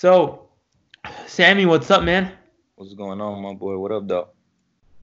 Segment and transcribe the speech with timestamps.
[0.00, 0.46] So,
[1.26, 2.30] Sammy, what's up, man?
[2.76, 3.76] What's going on, my boy?
[3.78, 4.28] What up, though?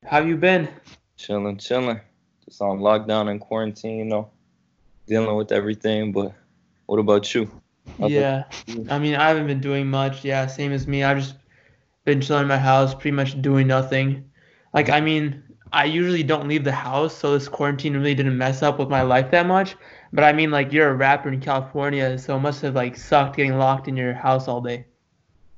[0.05, 0.69] How you been?
[1.17, 1.99] Chilling, chilling.
[2.45, 4.29] Just on lockdown and quarantine, you know,
[5.05, 6.13] dealing with everything.
[6.13, 6.33] But
[6.85, 7.51] what about you?
[7.99, 8.45] How's yeah,
[8.89, 10.23] I mean, I haven't been doing much.
[10.23, 11.03] Yeah, same as me.
[11.03, 11.35] I've just
[12.05, 14.31] been chilling in my house, pretty much doing nothing.
[14.73, 15.43] Like, I mean,
[15.75, 19.01] I usually don't leave the house, so this quarantine really didn't mess up with my
[19.01, 19.75] life that much.
[20.13, 23.35] But I mean, like, you're a rapper in California, so it must have like sucked
[23.35, 24.85] getting locked in your house all day.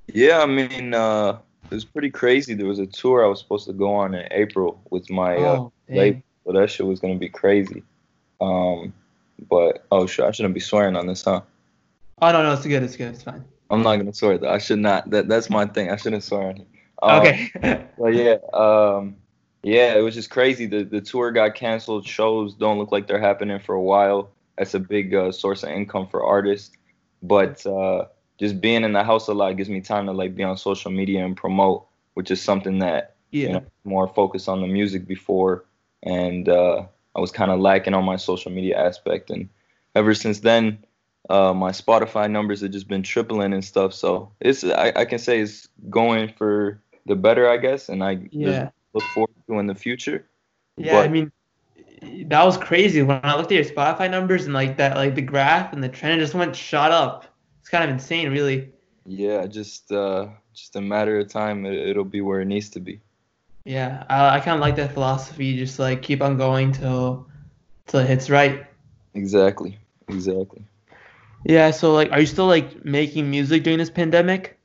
[0.07, 1.37] Yeah, I mean, uh,
[1.69, 2.55] it was pretty crazy.
[2.55, 5.39] There was a tour I was supposed to go on in April with my uh,
[5.39, 7.83] oh, uh, label, so that shit was gonna be crazy.
[8.41, 8.93] Um,
[9.47, 11.41] but oh shit, I shouldn't be swearing on this, huh?
[12.23, 13.45] Oh no, no, it's good, it's good, it's fine.
[13.69, 14.49] I'm not gonna swear though.
[14.49, 15.11] I should not.
[15.11, 15.91] That that's my thing.
[15.91, 16.65] I shouldn't swear on
[17.03, 17.51] Um, okay.
[17.99, 19.15] but yeah, um,
[19.67, 20.65] yeah, it was just crazy.
[20.65, 22.07] The the tour got canceled.
[22.07, 24.29] Shows don't look like they're happening for a while.
[24.57, 26.71] That's a big uh, source of income for artists.
[27.21, 28.05] But uh,
[28.39, 30.89] just being in the house a lot gives me time to like be on social
[30.89, 33.47] media and promote, which is something that yeah.
[33.47, 35.65] you know more focused on the music before,
[36.01, 39.29] and uh, I was kind of lacking on my social media aspect.
[39.29, 39.49] And
[39.95, 40.85] ever since then,
[41.29, 43.93] uh, my Spotify numbers have just been tripling and stuff.
[43.93, 48.29] So it's I, I can say it's going for the better, I guess, and I
[48.31, 48.69] yeah.
[48.93, 50.27] look forward in the future.
[50.77, 51.31] Yeah, but, I mean,
[52.27, 55.21] that was crazy when I looked at your Spotify numbers and like that, like the
[55.21, 57.25] graph and the trend just went shot up
[57.67, 58.71] it's kind of insane, really.
[59.05, 61.65] Yeah, just uh, just a matter of time.
[61.65, 63.01] It, will be where it needs to be.
[63.65, 65.57] Yeah, I, I kind of like that philosophy.
[65.57, 67.27] Just like keep on going till
[67.87, 68.65] till it hits right.
[69.15, 69.77] Exactly.
[70.07, 70.63] Exactly.
[71.43, 71.71] Yeah.
[71.71, 74.56] So like, are you still like making music during this pandemic?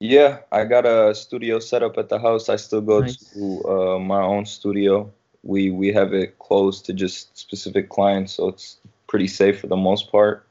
[0.00, 2.48] Yeah, I got a studio set up at the house.
[2.48, 3.16] I still go nice.
[3.34, 5.12] to uh, my own studio.
[5.42, 9.76] We we have it closed to just specific clients, so it's pretty safe for the
[9.76, 10.46] most part.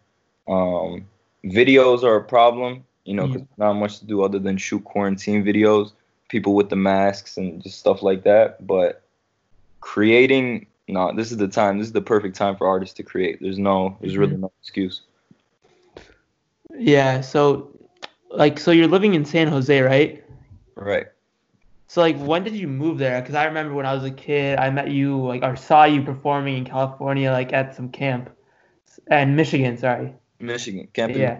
[0.47, 1.07] Um,
[1.43, 5.43] videos are a problem, you know, because not much to do other than shoot quarantine
[5.43, 5.93] videos,
[6.27, 8.65] people with the masks and just stuff like that.
[8.65, 9.01] But
[9.81, 11.79] creating, no, this is the time.
[11.79, 13.39] This is the perfect time for artists to create.
[13.41, 14.41] There's no, there's really mm-hmm.
[14.41, 15.01] no excuse.
[16.77, 17.21] Yeah.
[17.21, 17.71] So,
[18.31, 20.23] like, so you're living in San Jose, right?
[20.75, 21.07] Right.
[21.87, 23.19] So like, when did you move there?
[23.19, 26.03] Because I remember when I was a kid, I met you like or saw you
[26.03, 28.29] performing in California, like at some camp,
[29.07, 29.77] and Michigan.
[29.77, 30.13] Sorry.
[30.39, 31.21] Michigan, camping.
[31.21, 31.39] Yeah.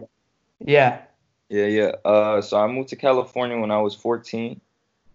[0.59, 1.01] Yeah.
[1.49, 1.91] Yeah, yeah.
[2.05, 4.61] Uh, so I moved to California when I was 14,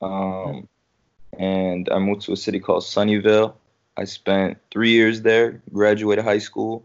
[0.02, 0.68] um,
[1.38, 3.54] and I moved to a city called Sunnyvale.
[3.96, 6.84] I spent three years there, graduated high school,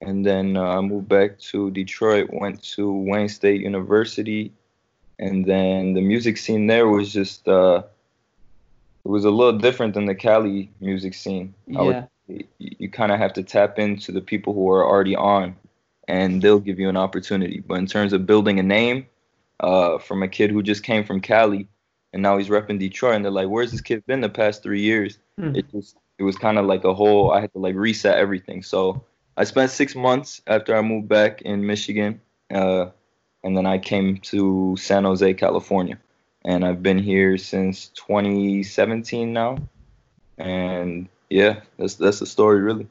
[0.00, 2.30] and then uh, I moved back to Detroit.
[2.32, 4.52] Went to Wayne State University,
[5.18, 7.82] and then the music scene there was just uh,
[9.04, 11.54] it was a little different than the Cali music scene.
[11.66, 11.82] Yeah.
[11.82, 15.56] Would, you, you kind of have to tap into the people who are already on
[16.06, 17.62] and they'll give you an opportunity.
[17.66, 19.06] But in terms of building a name,
[19.58, 21.68] uh, from a kid who just came from Cali
[22.12, 24.80] and now he's repping Detroit, and they're like, "Where's this kid been the past three
[24.80, 25.54] years?" Hmm.
[25.54, 27.30] It just it was kind of like a whole.
[27.30, 28.62] I had to like reset everything.
[28.62, 29.04] So
[29.40, 32.20] I spent six months after I moved back in Michigan,
[32.52, 32.90] uh,
[33.42, 35.98] and then I came to San Jose, California,
[36.44, 39.56] and I've been here since 2017 now.
[40.36, 42.86] And yeah, that's that's the story really.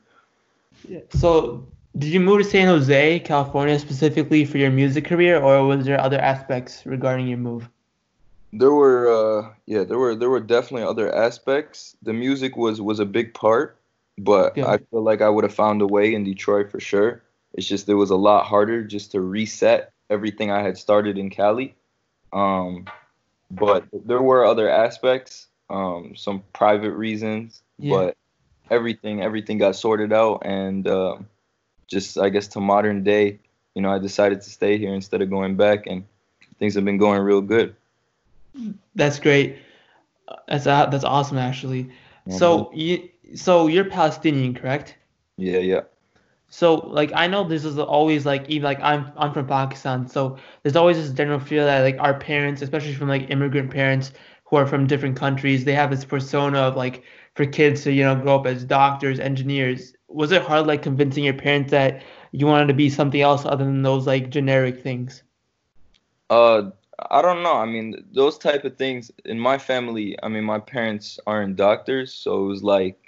[0.88, 1.02] Yeah.
[1.12, 5.86] So did you move to San Jose, California, specifically for your music career, or was
[5.86, 7.70] there other aspects regarding your move?
[8.54, 11.96] There were, uh, yeah, there were there were definitely other aspects.
[12.02, 13.79] The music was was a big part,
[14.24, 17.22] but I feel like I would have found a way in Detroit for sure.
[17.54, 21.30] It's just it was a lot harder just to reset everything I had started in
[21.30, 21.76] Cali.
[22.32, 22.86] Um,
[23.50, 27.96] but there were other aspects, um, some private reasons, yeah.
[27.96, 28.18] but
[28.70, 30.88] everything everything got sorted out and.
[30.88, 31.18] Uh,
[31.90, 33.40] just I guess to modern day,
[33.76, 36.06] you know, I decided to stay here instead of going back, and
[36.60, 37.76] things have been going real good.
[38.96, 39.58] That's great.
[40.48, 41.86] That's uh, that's awesome, actually.
[41.86, 42.38] Mm-hmm.
[42.38, 44.96] So you so you're Palestinian, correct?
[45.38, 45.82] Yeah, yeah.
[46.50, 50.38] So like I know this is always like even like I'm I'm from Pakistan, so
[50.64, 54.12] there's always this general fear that like our parents, especially from like immigrant parents
[54.46, 57.04] who are from different countries, they have this persona of like
[57.36, 61.24] for kids to you know grow up as doctors, engineers, was it hard like convincing
[61.24, 62.02] your parents that
[62.32, 65.24] you wanted to be something else other than those like generic things?
[66.30, 66.72] Uh,
[67.10, 67.56] I don't know.
[67.56, 70.18] I mean, those type of things in my family.
[70.22, 73.00] I mean, my parents aren't doctors, so it was like,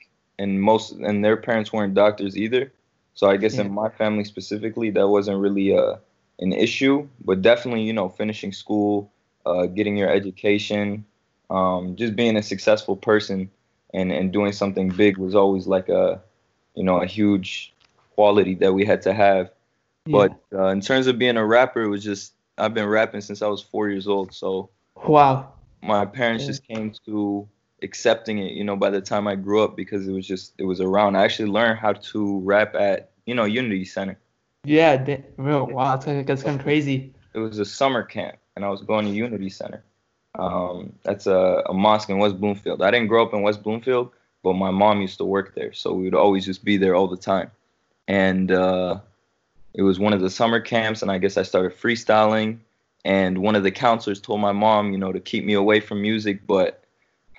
[0.41, 2.71] and most and their parents weren't doctors either.
[3.13, 3.61] So I guess yeah.
[3.61, 5.97] in my family specifically, that wasn't really a uh,
[6.39, 7.07] an issue.
[7.23, 9.11] But definitely, you know, finishing school,
[9.45, 11.05] uh, getting your education,
[11.49, 13.49] um, just being a successful person,
[13.93, 16.21] and and doing something big was always like a
[16.75, 17.73] you know, a huge
[18.15, 19.51] quality that we had to have.
[20.05, 20.27] Yeah.
[20.51, 23.41] But uh, in terms of being a rapper, it was just I've been rapping since
[23.41, 24.33] I was four years old.
[24.33, 25.53] So Wow.
[25.81, 26.49] my parents Yeah.
[26.49, 27.47] just came to
[27.81, 28.53] accepting it.
[28.53, 31.15] You know, by the time I grew up, because it was just it was around.
[31.15, 34.17] I actually learned how to rap at you know Unity Center.
[34.63, 35.03] Yeah.
[35.37, 35.65] Real.
[35.67, 35.93] Wow.
[35.93, 37.13] That's kind of, that's kind of crazy.
[37.33, 39.83] It was a summer camp, and I was going to Unity Center.
[40.37, 42.81] Um, that's a, a mosque in West Bloomfield.
[42.81, 44.11] I didn't grow up in West Bloomfield,
[44.43, 47.07] but my mom used to work there, so we would always just be there all
[47.07, 47.51] the time.
[48.07, 48.99] And uh,
[49.73, 52.59] it was one of the summer camps, and I guess I started freestyling.
[53.03, 56.01] And one of the counselors told my mom, you know, to keep me away from
[56.01, 56.80] music, but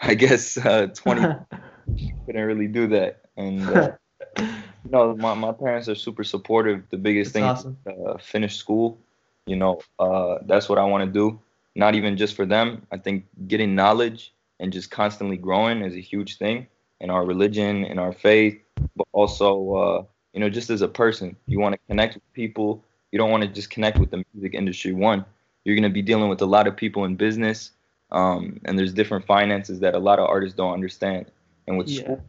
[0.04, 1.22] I guess uh, 20
[2.26, 3.20] couldn't really do that.
[3.36, 3.92] And uh,
[4.90, 6.82] no, my, my parents are super supportive.
[6.90, 7.78] The biggest That's thing awesome.
[7.86, 8.98] is uh, finish school.
[9.46, 11.40] You know, uh, that's what I want to do.
[11.76, 12.86] Not even just for them.
[12.90, 16.66] I think getting knowledge and just constantly growing is a huge thing
[17.00, 18.60] in our religion, in our faith,
[18.96, 22.84] but also, uh, you know, just as a person, you want to connect with people.
[23.10, 24.92] You don't want to just connect with the music industry.
[24.92, 25.24] One,
[25.64, 27.72] you're going to be dealing with a lot of people in business,
[28.12, 31.26] um, and there's different finances that a lot of artists don't understand.
[31.66, 32.02] And with Yeah.
[32.02, 32.24] school,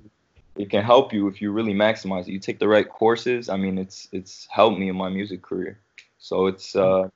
[0.55, 2.29] it can help you if you really maximize it.
[2.29, 3.49] You take the right courses.
[3.49, 5.79] I mean, it's it's helped me in my music career.
[6.17, 7.09] So it's uh,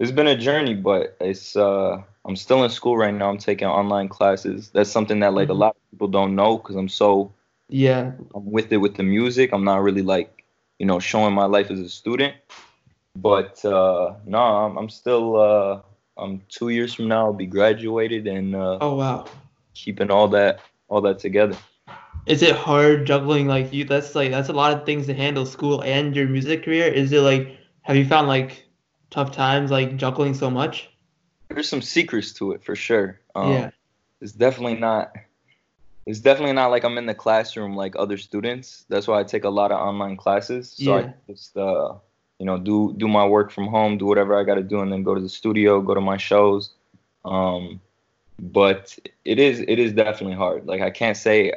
[0.00, 3.30] it's been a journey, but it's uh, I'm still in school right now.
[3.30, 4.70] I'm taking online classes.
[4.70, 5.58] That's something that like a Mhm.
[5.58, 7.32] lot of people don't know because I'm so
[7.68, 8.12] Yeah.
[8.34, 9.50] I'm with it with the music.
[9.52, 10.44] I'm not really like
[10.78, 12.34] you know showing my life as a student.
[13.16, 15.80] But uh, no, I'm, I'm still uh,
[16.16, 19.26] I'm two years from now I'll be graduated and uh, Oh wow.
[19.74, 21.56] keeping all that all that together.
[22.26, 23.84] Is it hard juggling like you?
[23.84, 26.86] That's like that's a lot of things to handle, school and your music career.
[26.86, 28.64] Is it like have you found like
[29.10, 30.88] tough times like juggling so much?
[31.48, 33.20] There's some secrets to it for sure.
[33.34, 33.70] Um, yeah.
[34.20, 35.12] it's definitely not
[36.06, 38.84] it's definitely not like I'm in the classroom like other students.
[38.88, 40.72] That's why I take a lot of online classes.
[40.76, 41.06] So Yeah.
[41.06, 41.94] I just uh
[42.42, 44.90] you know do do my work from home, do whatever I got to do and
[44.92, 46.62] then go to the studio, go to my shows.
[47.24, 47.80] Um
[48.56, 50.66] but it is it is definitely hard.
[50.66, 51.52] Like I can't say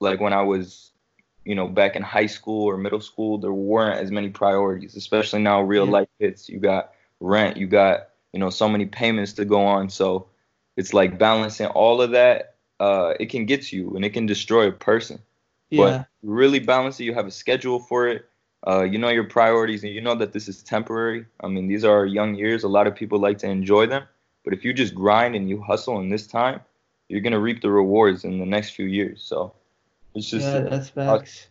[0.00, 0.90] like when I was
[1.44, 5.42] you know back in high school or middle school there weren't as many priorities, especially
[5.42, 5.98] now real Yeah.
[5.98, 6.48] life hits.
[6.48, 6.82] You got
[7.20, 9.88] rent, you got you know so many payments to go on.
[9.90, 10.26] So
[10.76, 12.56] it's like balancing all of that.
[12.80, 15.18] Uh, it can get to you and it can destroy a person.
[15.70, 15.78] Yeah.
[15.82, 17.04] But really balance it.
[17.04, 18.28] You have a schedule for it.
[18.66, 21.24] Uh, you know your priorities and you know that this is temporary.
[21.40, 22.64] I mean, these are young years.
[22.64, 24.04] A lot of people like to enjoy them.
[24.44, 26.60] But if you just grind and you hustle in this time,
[27.08, 29.22] you're gonna reap the rewards in the next few years.
[29.22, 29.52] So
[30.14, 31.48] it's just yeah, that's facts.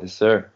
[0.00, 0.50] yes, sir.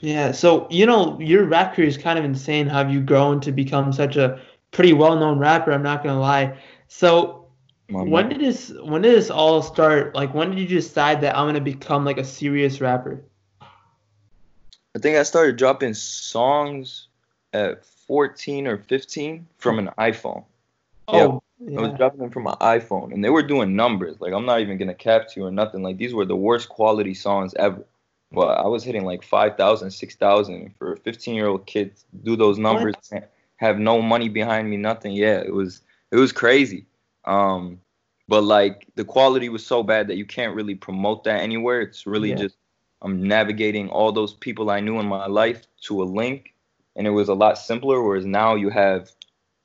[0.00, 2.68] Yeah, so you know your rap career is kind of insane.
[2.68, 4.40] How have you grown to become such a
[4.70, 5.72] pretty well-known rapper?
[5.72, 6.56] I'm not gonna lie.
[6.88, 7.46] So
[7.88, 8.38] My when man.
[8.38, 10.14] did this when did this all start?
[10.14, 13.22] Like when did you decide that I'm gonna become like a serious rapper?
[14.94, 17.08] I think I started dropping songs
[17.52, 20.44] at 14 or 15 from an iPhone.
[21.12, 21.24] Yeah.
[21.26, 21.42] Oh,
[21.76, 24.20] I was dropping them from my iPhone, and they were doing numbers.
[24.20, 25.82] Like I'm not even gonna cap to you or nothing.
[25.82, 27.84] Like these were the worst quality songs ever.
[28.32, 31.96] But I was hitting like 5,000, 6,000 for a 15 year old kid.
[31.96, 33.24] to Do those numbers, and
[33.56, 35.12] have no money behind me, nothing.
[35.12, 36.86] Yeah, it was it was crazy.
[37.24, 37.80] Um,
[38.26, 41.80] but like the quality was so bad that you can't really promote that anywhere.
[41.82, 42.36] It's really Yeah.
[42.36, 42.56] just
[43.02, 46.54] I'm navigating all those people I knew in my life to a link,
[46.96, 48.02] and it was a lot simpler.
[48.02, 49.10] Whereas now you have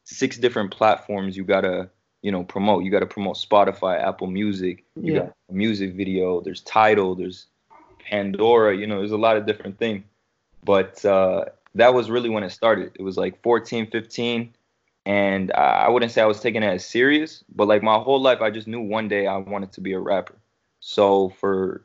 [0.05, 1.89] six different platforms you gotta
[2.21, 2.83] you know promote.
[2.83, 5.21] You gotta promote Spotify, Apple Music, you Yeah.
[5.21, 6.41] got a music video.
[6.41, 7.15] There's Tidal.
[7.15, 7.47] There's
[7.99, 8.75] Pandora.
[8.75, 10.03] You know, there's a lot of different things.
[10.63, 12.91] But uh, that was really when it started.
[12.95, 14.53] It was like 14, 15,
[15.05, 18.21] and I I wouldn't say I was taking it as serious, but like my whole
[18.21, 20.35] life, I just knew one day I wanted to be a rapper.
[20.79, 21.83] So for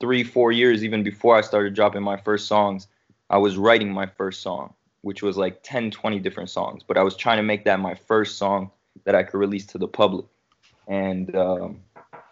[0.00, 2.88] three, four years, even before I started dropping my first songs,
[3.28, 6.82] I was writing my first song, which was like 10, 20 different songs.
[6.82, 8.70] But I was trying to make that my first song
[9.04, 10.26] that I could release to the public.
[10.88, 11.82] And um,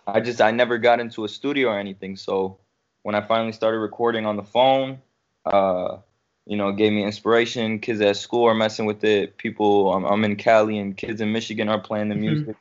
[0.07, 2.17] I just, I never got into a studio or anything.
[2.17, 2.59] So
[3.03, 5.01] when I finally started recording on the phone,
[5.45, 5.99] uh,
[6.47, 7.79] you know, it gave me inspiration.
[7.79, 9.37] Kids at school are messing with it.
[9.37, 12.21] People, I'm, I'm in Cali and kids in Michigan are playing the Mhm.
[12.21, 12.57] music.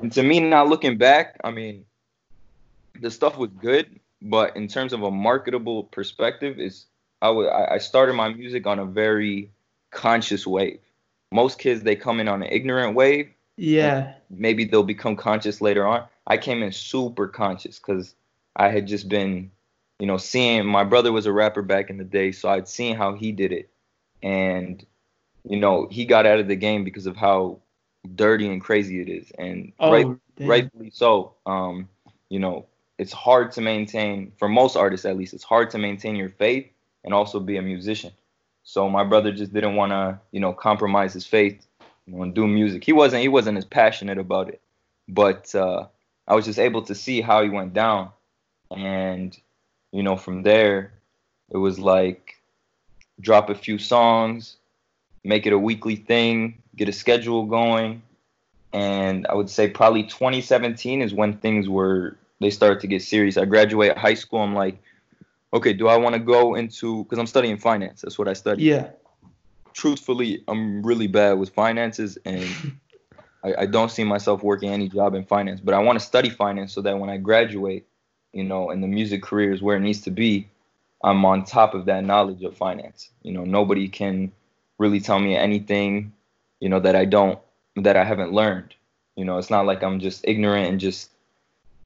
[0.00, 1.84] And to me, not looking back, I mean,
[3.00, 6.86] the stuff was good, but in terms of a marketable perspective, is
[7.22, 9.50] I would I started my music on a very
[9.90, 10.80] conscious wave.
[11.32, 13.30] Most kids they come in on an ignorant wave.
[13.56, 14.14] Yeah.
[14.30, 16.04] Maybe they'll become conscious later on.
[16.26, 18.14] I came in super conscious because
[18.54, 19.50] I had just been,
[19.98, 22.96] you know, seeing my brother was a rapper back in the day, so I'd seen
[22.96, 23.70] how he did it,
[24.22, 24.84] and
[25.44, 27.60] you know he got out of the game because of how
[28.14, 30.06] dirty and crazy it is, and Oh, right
[30.40, 31.34] rightfully so.
[31.46, 31.88] Um,
[32.28, 32.66] you know,
[32.98, 35.34] it's hard to maintain for most artists at least.
[35.34, 36.66] It's hard to maintain your faith
[37.04, 38.12] and also be a musician.
[38.64, 41.66] So my brother just didn't want to, you know, compromise his faith
[42.06, 42.84] you know, and do music.
[42.84, 44.60] He wasn't he wasn't as passionate about it,
[45.08, 45.86] but uh,
[46.26, 48.10] I was just able to see how he went down,
[48.70, 49.38] and
[49.92, 50.92] you know, from there,
[51.50, 52.36] it was like
[53.20, 54.56] drop a few songs,
[55.24, 58.02] make it a weekly thing, get a schedule going,
[58.72, 63.36] and I would say probably 2017 is when things were they started to get serious.
[63.36, 64.40] I graduate high school.
[64.40, 64.80] I'm like,
[65.52, 68.02] okay, do I want to go into because I'm studying finance.
[68.02, 68.64] That's what I study.
[68.64, 68.90] Yeah.
[69.72, 72.48] Truthfully, I'm really bad with finances, and
[73.44, 75.60] I, I don't see myself working any job in finance.
[75.60, 77.86] But I want to study finance so that when I graduate,
[78.32, 80.48] you know, and the music career is where it needs to be,
[81.04, 83.10] I'm on top of that knowledge of finance.
[83.22, 84.32] You know, nobody can
[84.78, 86.12] really tell me anything,
[86.60, 87.38] you know, that I don't
[87.76, 88.74] that I haven't learned.
[89.14, 91.10] You know, it's not like I'm just ignorant and just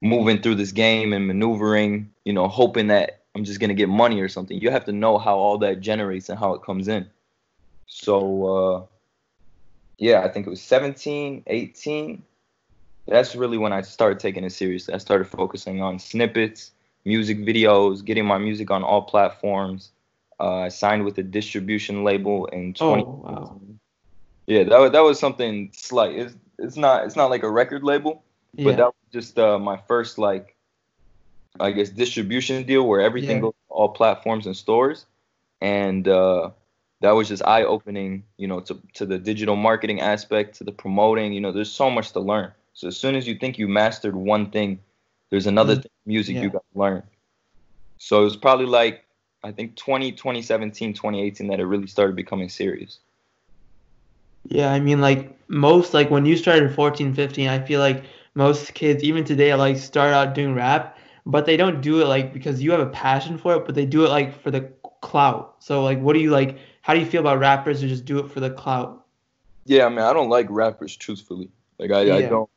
[0.00, 4.21] moving through this game and maneuvering, you know, hoping that I'm just gonna get money
[4.21, 4.61] or something.
[4.61, 7.09] You have to know how all that generates and how it comes in.
[7.87, 8.87] So uh,
[9.99, 12.23] yeah, I think it was 17, 18.
[13.07, 14.95] That's really when I started taking it seriously.
[14.95, 16.73] I started focusing on snippets,
[17.04, 19.90] music videos, getting my music on all platforms.
[20.38, 23.02] Uh, I signed with a distribution label in 20.
[23.02, 23.61] Oh, wow.
[24.47, 26.16] Yeah, that was, that was something slight.
[26.16, 28.64] It's it's not it's not like a record label, yeah.
[28.64, 30.57] but that was just uh, my first like
[31.59, 33.42] I guess distribution deal where everything yeah.
[33.42, 35.07] goes to all platforms and stores,
[35.61, 36.50] and uh,
[37.00, 38.25] that was just eye opening.
[38.37, 41.33] You know, to to the digital marketing aspect, to the promoting.
[41.33, 42.52] You know, there's so much to learn.
[42.75, 44.80] So as soon as you think you mastered one thing,
[45.30, 45.83] there's another mm.
[45.83, 46.42] thing, music yeah.
[46.42, 47.02] you got to learn.
[47.99, 49.04] So it was probably like
[49.42, 52.99] I think 20, 2017, 2018 that it really started becoming serious.
[54.45, 58.04] Yeah, I mean like most like when you started 14, 15, I feel like
[58.35, 60.97] most kids even today like start out doing rap
[61.27, 63.87] but they don't do it like because you have a passion for it, but they
[63.87, 65.57] do it like for the clout.
[65.61, 66.59] So like, what do you like?
[66.83, 69.07] How do you feel about rappers who just do it for the clout?
[69.67, 71.51] Yeah, I mean, I don't like rappers truthfully.
[71.79, 72.15] Like I, yeah.
[72.15, 72.51] I don't.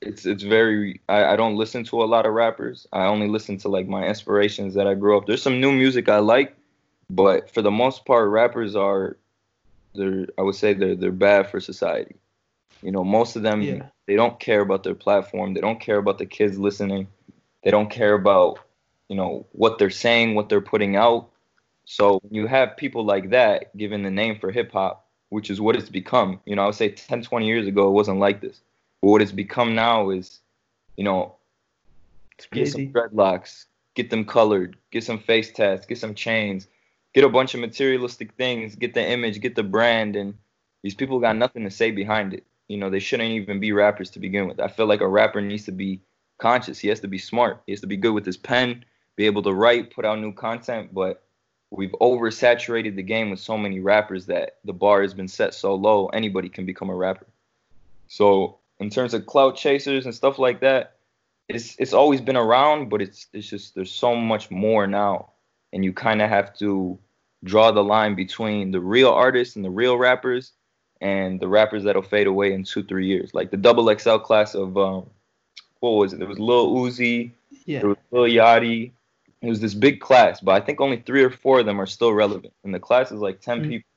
[0.00, 1.00] It's it's very.
[1.08, 2.86] I, I don't listen to a lot of rappers.
[2.92, 5.26] I only listen to like my inspirations that I grew up.
[5.26, 6.56] There's some new music I like,
[7.08, 9.16] but for the most part, rappers are.
[9.94, 10.26] They're.
[10.38, 12.16] I would say they're they're bad for society.
[12.82, 13.86] You know, most of them yeah.
[14.06, 15.54] they don't care about their platform.
[15.54, 17.06] They don't care about the kids listening
[17.62, 18.58] they don't care about,
[19.08, 21.30] you know, what they're saying, what they're putting out.
[21.84, 25.76] So you have people like that given the name for hip hop, which is what
[25.76, 26.40] it's become.
[26.44, 28.60] You know, I would say 10, 20 years ago, it wasn't like this.
[29.00, 30.40] But what it's become now is,
[30.96, 31.36] you know,
[32.52, 36.66] get some dreadlocks, get them colored, get some face tats, get some chains,
[37.14, 40.34] get a bunch of materialistic things, get the image, get the brand, and
[40.82, 42.44] these people got nothing to say behind it.
[42.72, 44.58] You know, they shouldn't even be rappers to begin with.
[44.58, 46.00] I feel like a rapper needs to be
[46.38, 46.78] conscious.
[46.78, 47.62] He has to be smart.
[47.66, 50.32] He has to be good with his pen, be able to write, put out new
[50.32, 50.94] content.
[50.94, 51.22] But
[51.70, 55.74] we've oversaturated the game with so many rappers that the bar has been set so
[55.74, 57.26] low, anybody can become a rapper.
[58.08, 60.96] So in terms of clout chasers and stuff like that,
[61.50, 65.32] it's it's always been around, but it's it's just there's so much more now,
[65.74, 66.98] and you kind of have to
[67.44, 70.52] draw the line between the real artists and the real rappers
[71.02, 74.54] and the rappers that'll fade away in two three years, like the double XL class
[74.54, 75.04] of um,
[75.80, 76.20] what was it?
[76.20, 77.32] There was Lil Uzi,
[77.66, 77.80] yeah.
[77.80, 78.92] there was Lil Yachty.
[79.42, 81.86] It was this big class, but I think only three or four of them are
[81.86, 83.70] still relevant, and the class is like 10 mm-hmm.
[83.70, 83.88] people.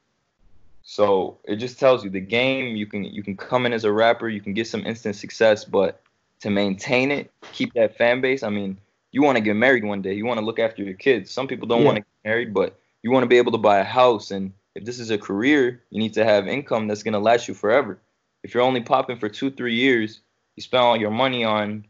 [0.82, 2.76] So it just tells you the game.
[2.76, 5.64] You can you can come in as a rapper, you can get some instant success,
[5.64, 6.02] but
[6.42, 8.42] to maintain it, keep that fan base.
[8.42, 8.78] I mean,
[9.12, 11.30] you want to get married one day, you want to look after your kids.
[11.30, 11.86] Some people don't yeah.
[11.86, 14.32] want to get married, but you want to be able to buy a house.
[14.32, 17.54] And if this is a career, you need to have income that's gonna last you
[17.54, 18.00] forever.
[18.44, 20.20] If you're only popping for two, three years,
[20.56, 21.86] you spend all your money on,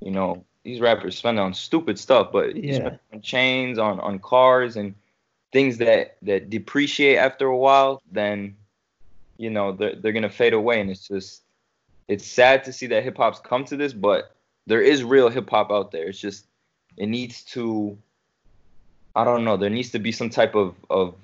[0.00, 2.62] you know, these rappers spend on stupid stuff, but yeah.
[2.62, 4.94] you spend on chains, on on cars, and
[5.52, 8.56] things that that depreciate after a while, then
[9.36, 11.42] you know they're they're gonna fade away, and it's just
[12.08, 14.34] it's sad to see that hip hop's come to this, but
[14.66, 16.08] there is real hip hop out there.
[16.08, 16.46] It's just
[16.96, 17.96] it needs to
[19.16, 21.14] I don't know, there needs to be some type of of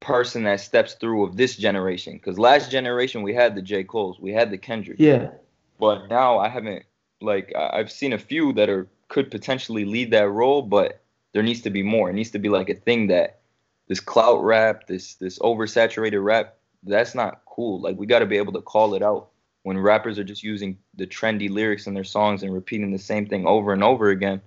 [0.00, 4.20] person that steps through of this generation because last generation we had the J Cole's,
[4.20, 4.98] we had the Kendrick.
[4.98, 5.30] Yeah.
[5.78, 6.84] But now I haven't
[7.20, 11.00] like I've seen a few that are could potentially lead that role, but
[11.32, 12.10] there needs to be more.
[12.10, 13.40] It needs to be like a thing that
[13.88, 17.80] this clout rap, this this oversaturated rap, that's not cool.
[17.80, 19.28] Like we got to be able to call it out
[19.62, 23.26] when rappers are just using the trendy lyrics in their songs and repeating the same
[23.26, 24.40] thing over and over again.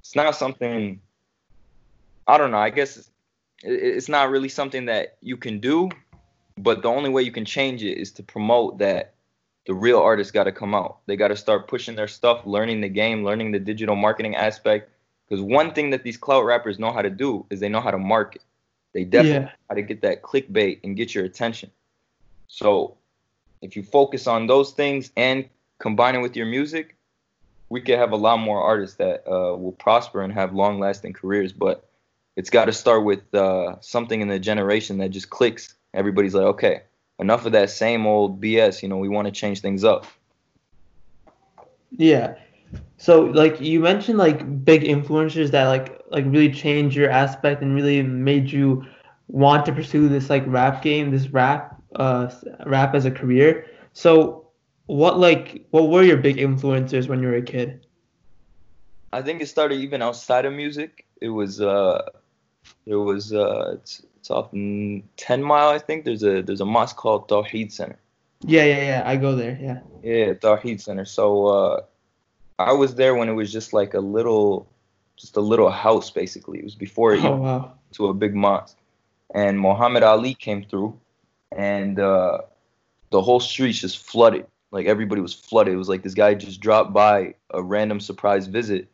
[0.00, 1.00] It's not something
[2.26, 2.58] I don't know.
[2.58, 3.10] I guess
[3.64, 5.88] it's not really something that you can do,
[6.58, 9.14] but the only way you can change it is to promote that
[9.66, 10.98] the real artists got to come out.
[11.06, 14.90] They got to start pushing their stuff, learning the game, learning the digital marketing aspect.
[15.26, 17.90] Because one thing that these clout rappers know how to do is they know how
[17.90, 18.42] to market.
[18.92, 19.52] They definitely Yeah.
[19.68, 21.70] how to get that clickbait and get your attention.
[22.46, 22.98] So
[23.62, 26.96] if you focus on those things and combine it with your music,
[27.70, 31.14] we could have a lot more artists that uh, will prosper and have long lasting
[31.14, 31.52] careers.
[31.52, 31.88] But
[32.36, 35.74] it's got to start with uh, something in the generation that just clicks.
[35.92, 36.82] Everybody's like, okay,
[37.18, 38.82] enough of that same old BS.
[38.82, 40.06] You know, we want to change things up.
[41.92, 42.34] Yeah.
[42.96, 47.74] So like you mentioned like big influencers that like like really changed your aspect and
[47.74, 48.84] really made you
[49.28, 52.32] want to pursue this like rap game, this rap uh
[52.66, 53.66] rap as a career.
[53.92, 54.48] So
[54.86, 57.86] what like what were your big influencers when you were a kid?
[59.12, 61.06] I think it started even outside of music.
[61.20, 62.02] It was uh,
[62.86, 65.68] there was uh, it's, it's off Ten Mile.
[65.68, 67.98] I think there's a there's a mosque called Tawheed Center.
[68.46, 69.02] Yeah, yeah, yeah.
[69.06, 69.58] I go there.
[69.60, 69.80] Yeah.
[70.02, 71.04] Yeah, Tawheed Center.
[71.04, 71.82] So uh,
[72.58, 74.68] I was there when it was just like a little,
[75.16, 76.58] just a little house basically.
[76.58, 77.72] It was before it Oh wow.
[77.92, 78.76] to a big mosque,
[79.34, 80.98] and Muhammad Ali came through,
[81.56, 82.38] and uh,
[83.10, 84.46] the whole streets just flooded.
[84.70, 85.72] Like everybody was flooded.
[85.72, 88.88] It was like this guy just dropped by a random surprise visit,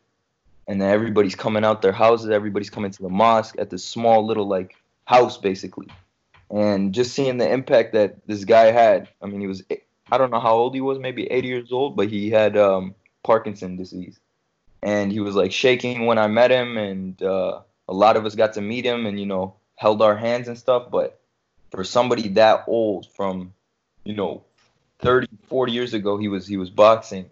[0.71, 2.29] and then everybody's coming out their houses.
[2.29, 5.89] Everybody's coming to the mosque at this small little like house basically,
[6.49, 9.09] and just seeing the impact that this guy had.
[9.21, 9.63] I mean, he was
[10.09, 12.95] I don't know how old he was, maybe 80 years old, but he had um,
[13.21, 14.17] Parkinson disease,
[14.81, 17.59] and he was like shaking when I met him, and uh,
[17.89, 20.57] a lot of us got to meet him, and you know held our hands and
[20.57, 20.89] stuff.
[20.89, 21.19] But
[21.71, 23.53] for somebody that old, from
[24.05, 24.45] you know
[24.99, 27.29] 30, 40 years ago, he was he was boxing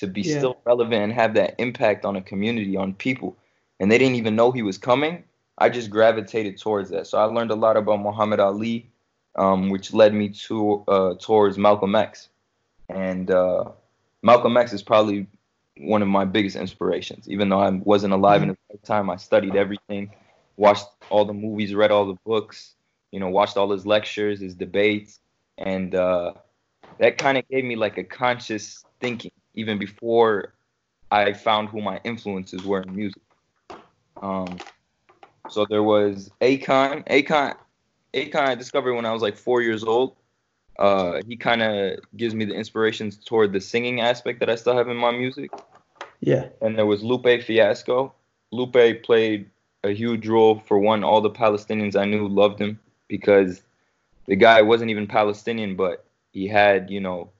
[0.00, 0.38] to be Yeah.
[0.38, 3.36] still relevant and have that impact on a community, on people,
[3.78, 5.24] and they didn't even know he was coming.
[5.58, 7.06] I just gravitated towards that.
[7.06, 8.90] So I learned a lot about Muhammad Ali,
[9.36, 12.28] um, which led me to uh, towards Malcolm X,
[12.88, 13.64] and uh,
[14.22, 15.26] Malcolm X is probably
[15.78, 17.28] one of my biggest inspirations.
[17.28, 20.10] Even though I wasn't alive in his lifetime, I studied everything,
[20.56, 22.74] watched all the movies, read all the books,
[23.12, 25.20] you know, watched all his lectures, his debates,
[25.58, 26.32] and uh,
[26.98, 30.54] that kind of gave me like a conscious thinking even before
[31.10, 33.22] I found who my influences were in music.
[34.20, 34.58] Um,
[35.48, 37.06] so there was Akon.
[37.08, 37.56] Akon,
[38.14, 40.16] Akon, I discovered when I was like four years old.
[40.78, 44.76] Uh, he kind of gives me the inspirations toward the singing aspect that I still
[44.76, 45.50] have in my music.
[46.20, 46.48] Yeah.
[46.62, 48.14] And there was Lupe Fiasco.
[48.50, 49.50] Lupe played
[49.84, 51.04] a huge role for one.
[51.04, 53.62] All the Palestinians I knew loved him because
[54.26, 57.30] the guy wasn't even Palestinian, but he had, you know,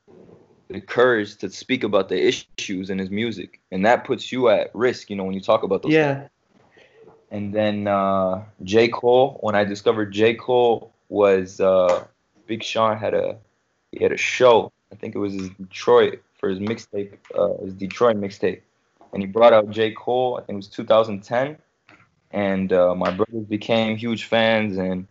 [0.71, 4.71] the courage to speak about the issues in his music, and that puts you at
[4.75, 5.93] risk, you know, when you talk about those.
[5.93, 6.29] Yeah.
[7.31, 8.89] And then uh, J.
[8.89, 10.35] Cole, when I discovered J.
[10.35, 12.05] Cole was uh,
[12.47, 13.37] Big Sean had a
[13.93, 14.73] he had a show.
[14.93, 18.61] I think it was his Detroit for his mixtape, uh, his Detroit mixtape,
[19.13, 19.93] and he brought out J.
[19.93, 20.39] Cole.
[20.39, 21.57] I think it was 2010,
[22.31, 24.77] and uh, my brothers became huge fans.
[24.79, 25.07] And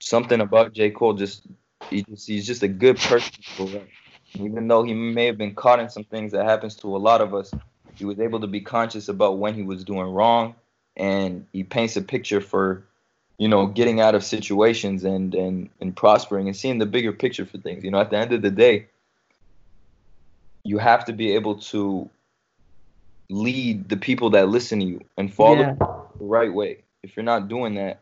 [0.00, 0.90] something about J.
[0.90, 1.42] Cole just
[1.90, 3.32] he just he's just a good person.
[3.56, 3.88] to rap.
[4.36, 7.20] Even though he may have been caught in some things that happens to a lot
[7.20, 7.52] of us,
[7.94, 10.54] he was able to be conscious about when he was doing wrong.
[10.96, 12.84] And he paints a picture for
[13.38, 17.44] you know getting out of situations and and and prospering and seeing the bigger picture
[17.44, 17.82] for things.
[17.82, 18.86] You know at the end of the day
[20.64, 22.08] you have to be able to
[23.28, 25.74] lead the people that listen to you and follow Yeah.
[25.74, 26.84] the right way.
[27.02, 28.00] If you're not doing that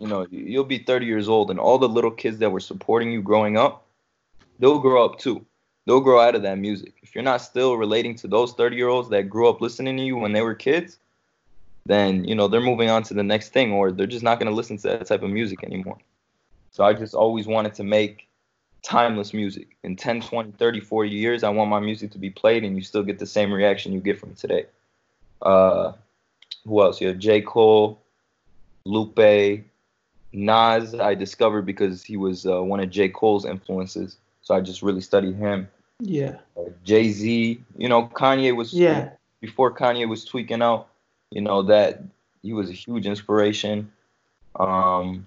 [0.00, 2.60] you know you- you'll be 30 years old and all the little kids that were
[2.60, 3.86] supporting you growing up
[4.60, 5.44] they'll grow up too.
[5.86, 6.94] They'll grow out of that music.
[7.02, 10.02] If you're not still relating to those 30 year olds that grew up listening to
[10.04, 10.98] you when they were kids
[11.86, 14.48] then you know they're moving on to the next thing or they're just not going
[14.48, 15.98] to listen to that type of music anymore.
[16.70, 18.28] So i just always wanted to make
[18.82, 19.76] timeless music.
[19.82, 22.82] In 10 20 30 40 years i want my music to be played and you
[22.82, 24.66] still get the same reaction you get from today.
[25.42, 25.92] Uh
[26.66, 27.00] who else?
[27.00, 27.40] You have j.
[27.40, 28.00] Cole
[28.84, 29.64] lupe
[30.32, 33.08] nas i discovered because he was uh, one of j.
[33.08, 35.68] Cole's influences so i just really studied him
[36.00, 36.36] Yeah.
[36.56, 39.10] uh, jay-z you know kanye was Yeah.
[39.40, 40.88] before Kanye was tweaking out,
[41.30, 42.02] you know, that
[42.42, 43.90] he was a huge inspiration.
[44.58, 45.26] Um,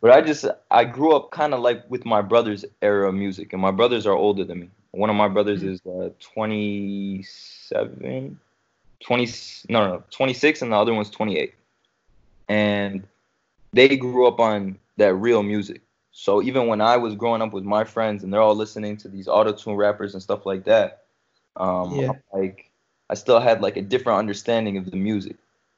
[0.00, 3.52] but I just I grew up kind of like with my brother's era of music,
[3.52, 4.70] and my brothers are older than me.
[4.90, 8.38] One of my brothers is uh, 27,
[9.00, 9.32] 20,
[9.68, 11.54] no, no, 26, and the other one's 28.
[12.48, 13.04] And
[13.72, 15.80] they grew up on that real music.
[16.12, 19.08] So even when I was growing up with my friends and they're all listening to
[19.08, 21.04] these auto tune rappers and stuff like that,
[21.56, 22.12] um, Yeah.
[22.32, 22.70] like
[23.10, 25.36] I still had like a different understanding of the music.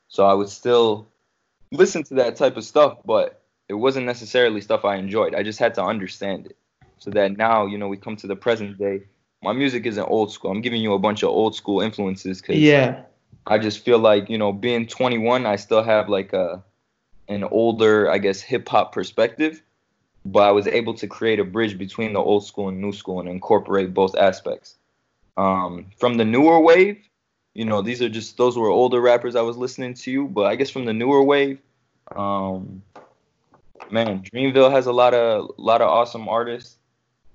[0.09, 1.07] So I would still
[1.71, 5.35] listen to that type of stuff, but it wasn't necessarily stuff I enjoyed.
[5.35, 6.57] I just had to understand it.
[6.99, 9.03] So that now, you know, we come to the present day.
[9.43, 10.51] My music isn't old school.
[10.51, 13.03] I'm giving you a bunch of old school influences because Yeah.
[13.47, 16.63] I just feel like you know, being 21, I still have like a
[17.29, 19.63] an older, I guess, hip hop perspective,
[20.25, 23.21] but I was able to create a bridge between the old school and new school
[23.21, 24.77] and incorporate both aspects.
[25.37, 26.99] Um, from the newer wave,
[27.55, 30.57] you know, these are just those were older rappers I was listening to, but I
[30.57, 31.59] guess from the newer wave,
[32.15, 32.83] um,
[33.91, 36.77] man, Dreamville has a lot of lot of awesome artists.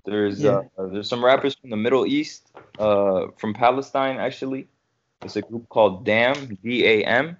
[0.05, 0.61] There's yeah.
[0.77, 2.47] uh, there's some rappers from the Middle East,
[2.79, 4.67] uh, from Palestine actually.
[5.21, 7.37] It's a group called DAM, D A M,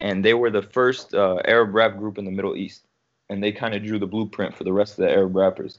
[0.00, 2.82] and they were the first uh, Arab rap group in the Middle East,
[3.30, 5.78] and they kind of drew the blueprint for the rest of the Arab rappers.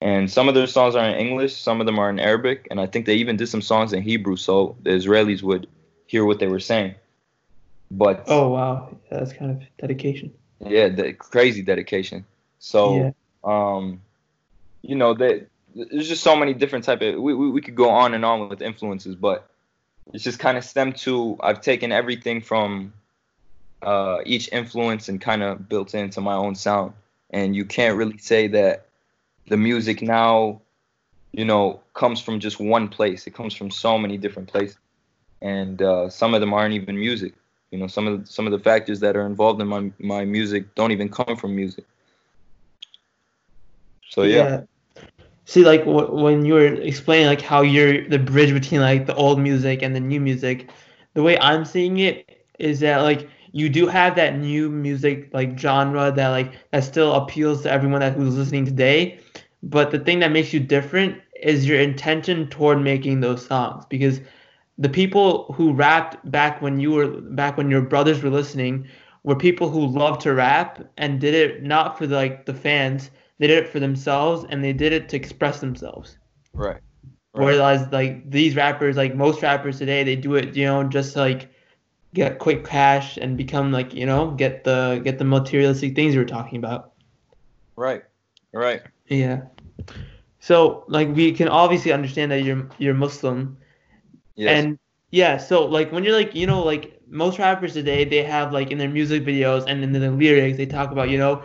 [0.00, 2.80] And some of their songs are in English, some of them are in Arabic, and
[2.80, 5.68] I think they even did some songs in Hebrew, so the Israelis would
[6.06, 6.94] hear what they were saying.
[7.90, 10.32] But oh wow, that's kind of dedication.
[10.64, 12.24] Yeah, the crazy dedication.
[12.58, 13.10] So, yeah.
[13.44, 14.00] um,
[14.82, 17.14] you know, that there's just so many different type of.
[17.20, 19.48] We, we we could go on and on with influences, but
[20.12, 21.36] it's just kind of stemmed to.
[21.40, 22.92] I've taken everything from
[23.82, 26.92] uh, each influence and kind of built into my own sound.
[27.30, 28.86] And you can't really say that
[29.48, 30.62] the music now,
[31.32, 33.26] you know, comes from just one place.
[33.26, 34.78] It comes from so many different places,
[35.42, 37.34] and uh, some of them aren't even music.
[37.70, 40.24] You know, some of the, some of the factors that are involved in my my
[40.24, 41.84] music don't even come from music.
[44.08, 44.36] So yeah.
[44.36, 44.62] yeah.
[45.44, 49.14] See, like w- when you were explaining like how you're the bridge between like the
[49.14, 50.70] old music and the new music,
[51.14, 55.58] the way I'm seeing it is that like you do have that new music like
[55.58, 59.18] genre that like that still appeals to everyone that who's listening today.
[59.62, 64.20] But the thing that makes you different is your intention toward making those songs because
[64.76, 68.86] the people who rapped back when you were back when your brothers were listening
[69.22, 73.10] were people who loved to rap and did it not for the, like the fans
[73.38, 76.18] they did it for themselves and they did it to express themselves
[76.52, 76.80] right, right.
[77.32, 81.20] whereas like these rappers like most rappers today they do it you know just to,
[81.20, 81.48] like
[82.14, 86.20] get quick cash and become like you know get the get the materialistic things you
[86.20, 86.92] were talking about
[87.76, 88.04] right
[88.52, 89.42] right yeah
[90.40, 93.56] so like we can obviously understand that you're you're muslim
[94.36, 94.64] Yes.
[94.64, 94.78] And
[95.10, 98.70] yeah, so like when you're like, you know, like most rappers today, they have like
[98.70, 101.42] in their music videos and in the lyrics, they talk about, you know,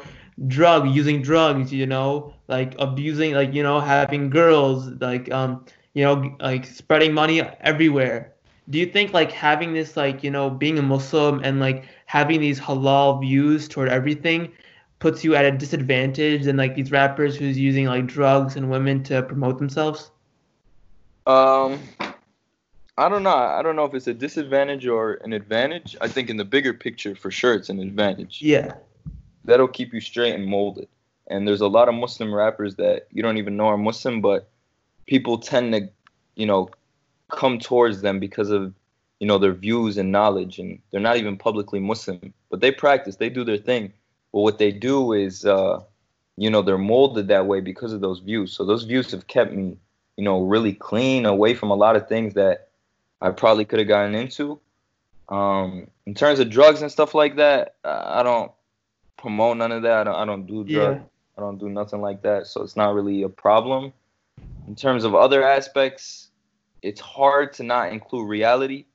[0.48, 6.04] drug using drugs, you know, like abusing, like you know, having girls, like um, you
[6.04, 8.34] know, like spreading money everywhere.
[8.70, 12.40] Do you think like having this like you know being a Muslim and like having
[12.40, 14.52] these halal views toward everything
[15.00, 19.04] puts you at a disadvantage than like these rappers who's using like drugs and women
[19.04, 20.12] to promote themselves?
[21.26, 21.80] Um,
[22.98, 23.36] I don't know.
[23.36, 25.98] I don't know if it's a disadvantage or an advantage.
[26.02, 28.42] I think in the bigger picture, for sure, it's an advantage.
[28.42, 28.74] Yeah.
[29.44, 30.88] That'll keep you straight and molded.
[31.28, 34.50] And there's a lot of Muslim rappers that you don't even know are Muslim, but
[35.08, 35.90] people tend to,
[36.36, 36.70] you know,
[37.32, 38.74] come towards them because of,
[39.20, 40.60] you know, their views and knowledge.
[40.60, 43.94] And they're not even publicly Muslim, but they practice, they do their thing.
[44.32, 45.82] But what they do is, uh,
[46.38, 48.54] you know, they're molded that way because of those views.
[48.54, 49.78] So those views have kept me,
[50.18, 52.70] you know, really clean away from a lot of things that
[53.22, 54.60] I probably could have gotten into.
[55.30, 58.52] Um, in terms of drugs and stuff like that, I don't
[59.18, 60.02] promote none of that.
[60.02, 61.02] I don't, I don't do drugs.
[61.02, 61.08] Yeah.
[61.38, 62.48] I don't do nothing like that.
[62.48, 63.94] So it's not really a problem.
[64.68, 66.21] In terms of other aspects,
[66.82, 68.86] it's hard to not include reality.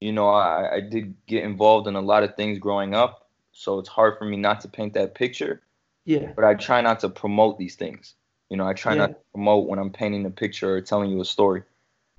[0.00, 3.78] You know, I, I did get involved in a lot of things growing up, so
[3.78, 5.60] it's hard for me not to paint that picture.
[6.04, 6.32] Yeah.
[6.34, 8.14] But I try not to promote these things.
[8.48, 8.98] You know, I try yeah.
[8.98, 11.62] not to promote when I'm painting a picture or telling you a story.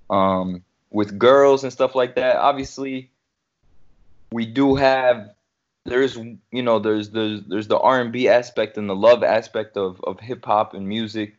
[0.10, 2.38] Um, with girls and stuff like that.
[2.38, 3.10] Obviously,
[4.32, 5.34] we do have
[5.86, 10.20] there's you know there's there's there's the R&B aspect and the love aspect of of
[10.20, 11.36] hip hop and music.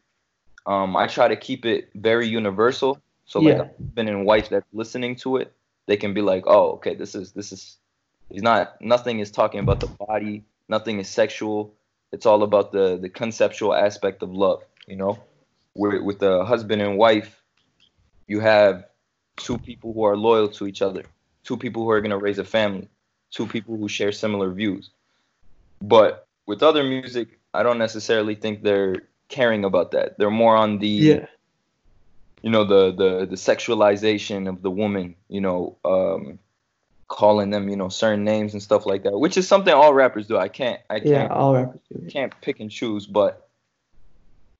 [0.67, 3.01] Um, I try to keep it very universal.
[3.31, 3.63] So like yeah.
[3.63, 5.53] a husband and wife that's listening to it,
[5.87, 7.77] they can be like, oh, okay, this is this is
[8.29, 11.73] he's not nothing is talking about the body, nothing is sexual.
[12.11, 15.17] It's all about the the conceptual aspect of love, you know.
[15.77, 17.41] With with the husband and wife,
[18.27, 18.87] you have
[19.37, 21.05] two people who are loyal to each other,
[21.45, 22.89] two people who are going to raise a family,
[23.31, 24.91] two people who share similar views.
[25.81, 28.97] But with other music, I don't necessarily think they're
[29.29, 30.19] caring about that.
[30.19, 31.27] They're more on the yeah.
[32.43, 36.39] You know the the the sexualization of the woman, you know, um
[37.09, 40.27] calling them, you know, certain names and stuff like that, which is something all rappers
[40.29, 40.37] do.
[40.37, 42.07] I can't I can't yeah, all rappers do.
[42.09, 43.49] can't pick and choose, but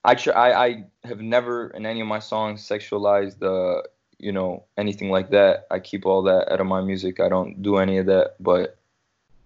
[0.03, 3.83] I, tr- I I have never in any of my songs sexualized uh
[4.19, 5.65] you know anything like that.
[5.71, 7.19] I keep all that out of my music.
[7.19, 8.35] I don't do any of that.
[8.39, 8.77] But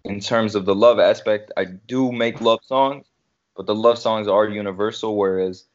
[0.03, 3.05] in terms of the love aspect, I do make love songs,
[3.55, 5.15] but the love songs are universal.
[5.15, 5.65] Whereas,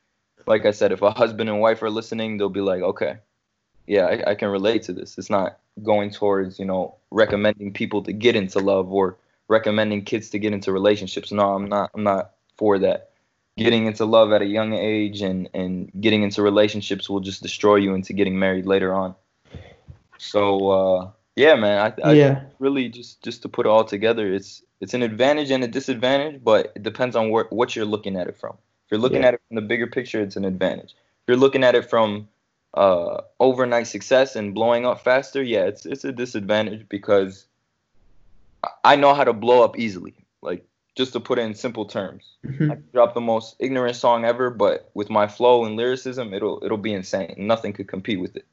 [0.50, 3.18] like I said, if a husband and wife are listening, they'll be like, okay,
[3.86, 5.16] yeah, I, I can relate to this.
[5.18, 9.16] It's not going towards you know recommending people to get into love or
[9.48, 11.32] recommending kids to get into relationships.
[11.32, 11.90] No, I'm not.
[11.94, 13.10] I'm not for that.
[13.56, 17.76] Getting into love at a young age and and getting into relationships will just destroy
[17.76, 19.14] you into getting married later on.
[20.18, 21.78] So uh, yeah, man.
[22.04, 22.42] I, I Yeah.
[22.58, 26.42] really just just to put it all together, it's it's an advantage and a disadvantage,
[26.42, 28.56] but it depends on what what you're looking at it from.
[28.90, 29.28] If you're looking Yeah.
[29.28, 30.94] at it from the bigger picture, it's an advantage.
[30.96, 32.28] If you're looking at it from
[32.74, 37.46] uh, overnight success and blowing up faster, yeah, it's it's a disadvantage because
[38.64, 40.14] I- I know how to blow up easily.
[40.42, 42.68] Like just to put it in simple terms, I Mhm.
[42.68, 46.78] can drop the most ignorant song ever, but with my flow and lyricism, it'll it'll
[46.78, 47.34] be insane.
[47.38, 48.46] Nothing could compete with it.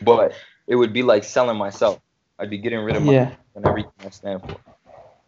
[0.00, 0.32] But
[0.68, 2.00] it would be like selling myself.
[2.38, 3.34] I'd be getting rid of my Yeah.
[3.56, 4.58] and everything I stand for.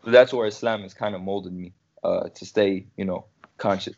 [0.05, 1.73] So that's where Islam has kind of molded me
[2.05, 3.27] uh, to stay, you know,
[3.59, 3.95] conscious.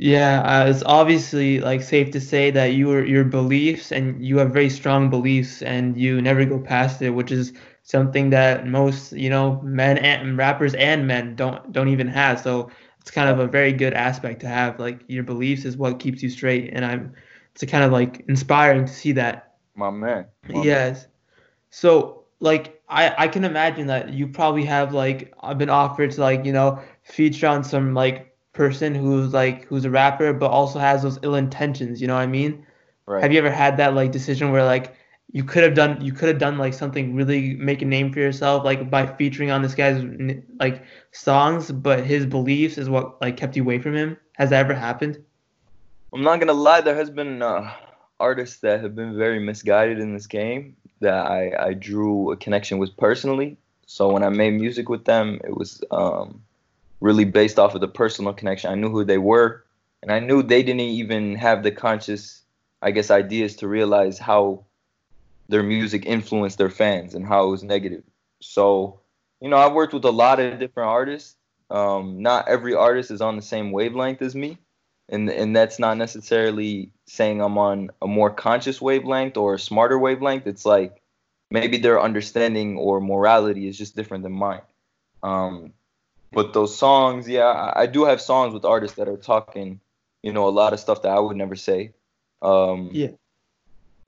[0.00, 4.52] Yeah, uh, it's obviously like safe to say that your your beliefs and you have
[4.52, 9.28] very strong beliefs and you never go past it, which is something that most, you
[9.28, 12.38] know, men and rappers and men don't don't even have.
[12.38, 14.78] So it's kind of a very good aspect to have.
[14.78, 17.12] Like your beliefs is what keeps you straight, and I'm
[17.54, 19.56] it's kind of like inspiring to see that.
[19.74, 20.26] My man.
[20.48, 20.64] My man.
[20.64, 21.08] Yes.
[21.70, 26.20] So like I I can imagine that you probably have like I've been offered to
[26.20, 28.27] like, you know, feature on some like
[28.58, 32.22] person who's like who's a rapper but also has those ill intentions, you know what
[32.22, 32.66] I mean?
[33.06, 33.22] Right.
[33.22, 34.96] Have you ever had that like decision where like
[35.30, 38.18] you could have done you could have done like something really make a name for
[38.18, 40.02] yourself like by featuring on this guy's
[40.58, 44.16] like songs but his beliefs is what like kept you away from him?
[44.32, 45.22] Has that ever happened?
[46.12, 46.80] I'm not gonna lie.
[46.80, 47.70] There has been uh,
[48.18, 52.78] artists that have been very misguided in this game that I, I drew a connection
[52.78, 53.56] with personally.
[53.86, 56.42] So when I made music with them, it was um,
[57.00, 58.70] really based off of the personal connection.
[58.70, 59.64] I knew who they were,
[60.02, 62.42] and I knew they didn't even have the conscious,
[62.82, 64.64] I guess, ideas to realize how
[65.48, 68.04] their music influenced their fans and how it was negative.
[68.40, 69.00] So,
[69.40, 71.36] you know, I've worked with a lot of different artists.
[71.70, 74.58] Um, not every artist is on the same wavelength as me
[75.08, 79.98] and and that's not necessarily saying I'm on a more conscious wavelength or a smarter
[79.98, 80.46] wavelength.
[80.46, 81.02] It's like
[81.50, 84.60] maybe their understanding or morality is just different than mine.
[85.22, 85.72] Um,
[86.32, 89.80] but those songs, yeah, I, do have songs with artists that are talking,
[90.22, 91.92] you know, a lot of stuff that I would never say.
[92.42, 93.10] Um, Yeah.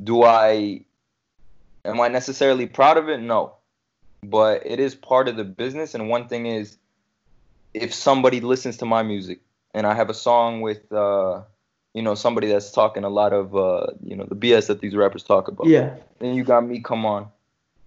[0.03, 0.85] Do I?
[1.85, 3.19] Am I necessarily proud of it?
[3.19, 3.57] No,
[4.23, 5.95] but it is part of the business.
[5.95, 6.79] And one thing is,
[7.75, 9.41] if somebody listens to my music
[9.75, 11.43] and I have a song with uh,
[11.95, 14.95] you know somebody that's talking a lot of uh, you know the BS that these
[14.95, 15.67] rappers talk about.
[15.67, 15.97] Yeah.
[16.19, 17.29] Then you got me come on.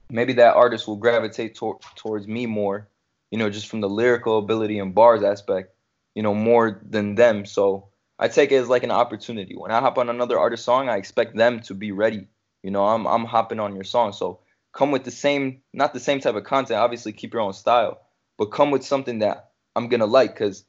[0.09, 2.87] Maybe that artist will gravitate tor- towards me more,
[3.33, 5.73] you know, just from the lyrical ability and bars aspect,
[6.13, 7.47] you know, more than them.
[7.47, 7.87] So
[8.19, 9.55] I take it as like an opportunity.
[9.55, 12.27] When I hop on another artist song, I expect them to be ready.
[12.61, 14.41] You know, I'm I'm hopping on your song, so
[14.71, 16.79] come with the same, not the same type of content.
[16.79, 18.01] Obviously, keep your own style,
[18.37, 20.35] but come with something that I'm gonna like.
[20.35, 20.63] Cause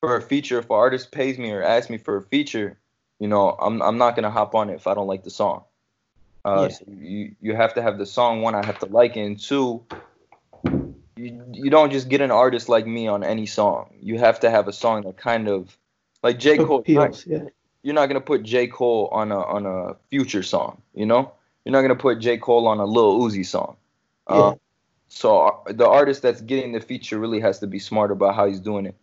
[0.00, 2.78] for a feature, if an artist pays me or asks me for a feature,
[3.18, 5.64] you know, I'm I'm not gonna hop on it if I don't like the song.
[6.46, 6.68] Uh, Yeah.
[6.70, 9.38] so you you have to have the song one, I have to like it, and
[9.38, 9.84] two,
[11.20, 13.94] you you don't just get an artist like me on any song.
[14.00, 15.76] You have to have a song that kind of
[16.22, 16.80] like J Cole.
[16.80, 17.44] Appeals, yeah.
[17.82, 21.32] You're not gonna put J Cole on a on a Future song, you know.
[21.64, 23.76] You're not gonna put J Cole on a Lil Uzi song.
[24.28, 24.36] Yeah.
[24.48, 24.60] Um,
[25.08, 28.46] so uh, the artist that's getting the feature really has to be smart about how
[28.46, 28.94] he's doing it.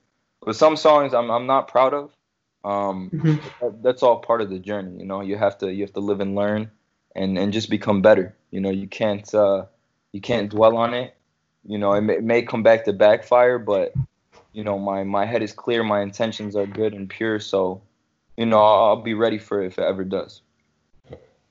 [0.46, 2.12] But some songs I'm I'm not proud of.
[2.64, 3.40] Um, Mhm.
[3.62, 5.00] that- that's all part of the journey.
[5.00, 6.72] You know, you have to you have to live and learn,
[7.16, 8.36] and and just become better.
[8.52, 9.66] You know, you can't uh,
[10.14, 11.14] you can't dwell on it.
[11.68, 13.94] You know, it may, it may come back to backfire, but
[14.54, 15.84] you know, my my head is clear.
[15.84, 17.40] My intentions are good and pure.
[17.40, 17.82] So,
[18.38, 20.42] you know, I'll, I'll be ready for it if it ever does.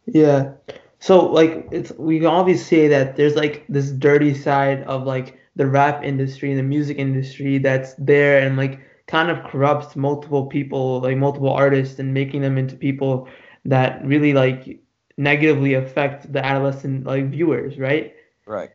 [0.07, 0.52] Yeah.
[0.98, 5.38] So like it's we can always say that there's like this dirty side of like
[5.55, 10.46] the rap industry and the music industry that's there and like kind of corrupts multiple
[10.46, 13.29] people, like multiple artists and making them into people
[13.64, 14.81] that really like
[15.16, 18.14] negatively affect the adolescent like viewers, right?
[18.46, 18.70] Right.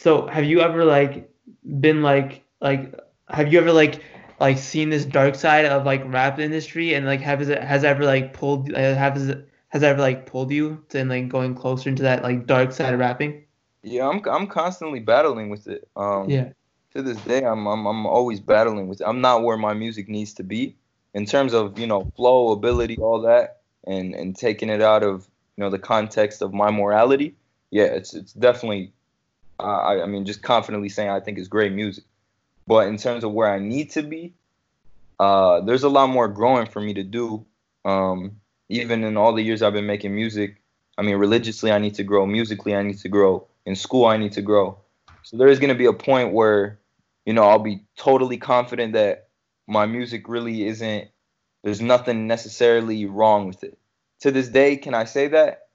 [0.00, 1.30] So have you ever like
[1.78, 4.02] been like like have you ever like
[4.40, 8.04] like seen this dark side of like rap industry and like have it has ever
[8.06, 12.02] like pulled uh, has it has ever like pulled you to like going closer into
[12.04, 13.44] that like dark side of rapping?
[13.82, 15.86] Yeah, I'm I'm constantly battling with it.
[15.96, 16.52] Um, Yeah.
[16.94, 19.06] to this day I'm, I'm I'm always battling with it.
[19.06, 20.76] I'm not where my music needs to be
[21.12, 25.28] in terms of you know flow, ability, all that, and and taking it out of
[25.58, 27.36] you know the context of my morality.
[27.70, 28.94] Yeah, it's it's definitely.
[29.64, 32.04] I I mean, just confidently saying I think it's great music,
[32.66, 34.34] but in terms of where I need to be,
[35.18, 37.44] uh, there's a lot more growing for me to do.
[37.84, 40.62] Um, even in all the years I've been making music,
[40.96, 44.16] I mean, religiously I need to grow, musically I need to grow, in school I
[44.16, 44.78] need to grow.
[45.22, 46.78] So there is going to be a point where,
[47.26, 49.28] you know, I'll be totally confident that
[49.66, 51.08] my music really isn't.
[51.62, 53.78] There's nothing necessarily wrong with it.
[54.20, 55.68] To this day, can I say that?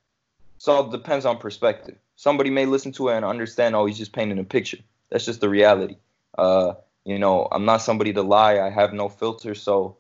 [0.68, 1.98] It depends on perspective.
[2.16, 4.80] Somebody may listen to it and understand, oh, he's just painting a picture.
[5.10, 5.98] That's just the reality.
[6.38, 6.74] Uh,
[7.04, 8.60] you know, I'm not somebody to lie.
[8.60, 9.54] I have no filter.
[9.56, 9.98] So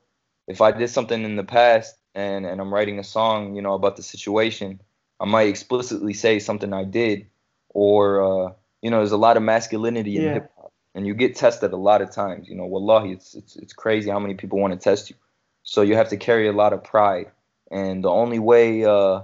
[0.48, 3.74] if I did something in the past and, and I'm writing a song, you know,
[3.74, 4.82] about the situation,
[5.20, 7.28] I might explicitly say something I did.
[7.70, 10.34] Or, uh, you know, there's a lot of masculinity in Yeah.
[10.34, 10.72] hip hop.
[10.96, 12.48] And you get tested a lot of times.
[12.48, 15.18] You know, wallahi, it's, it's, it's crazy how many people want to test you.
[15.64, 17.32] So you have to carry a lot of pride.
[17.70, 19.24] And the only way, uh,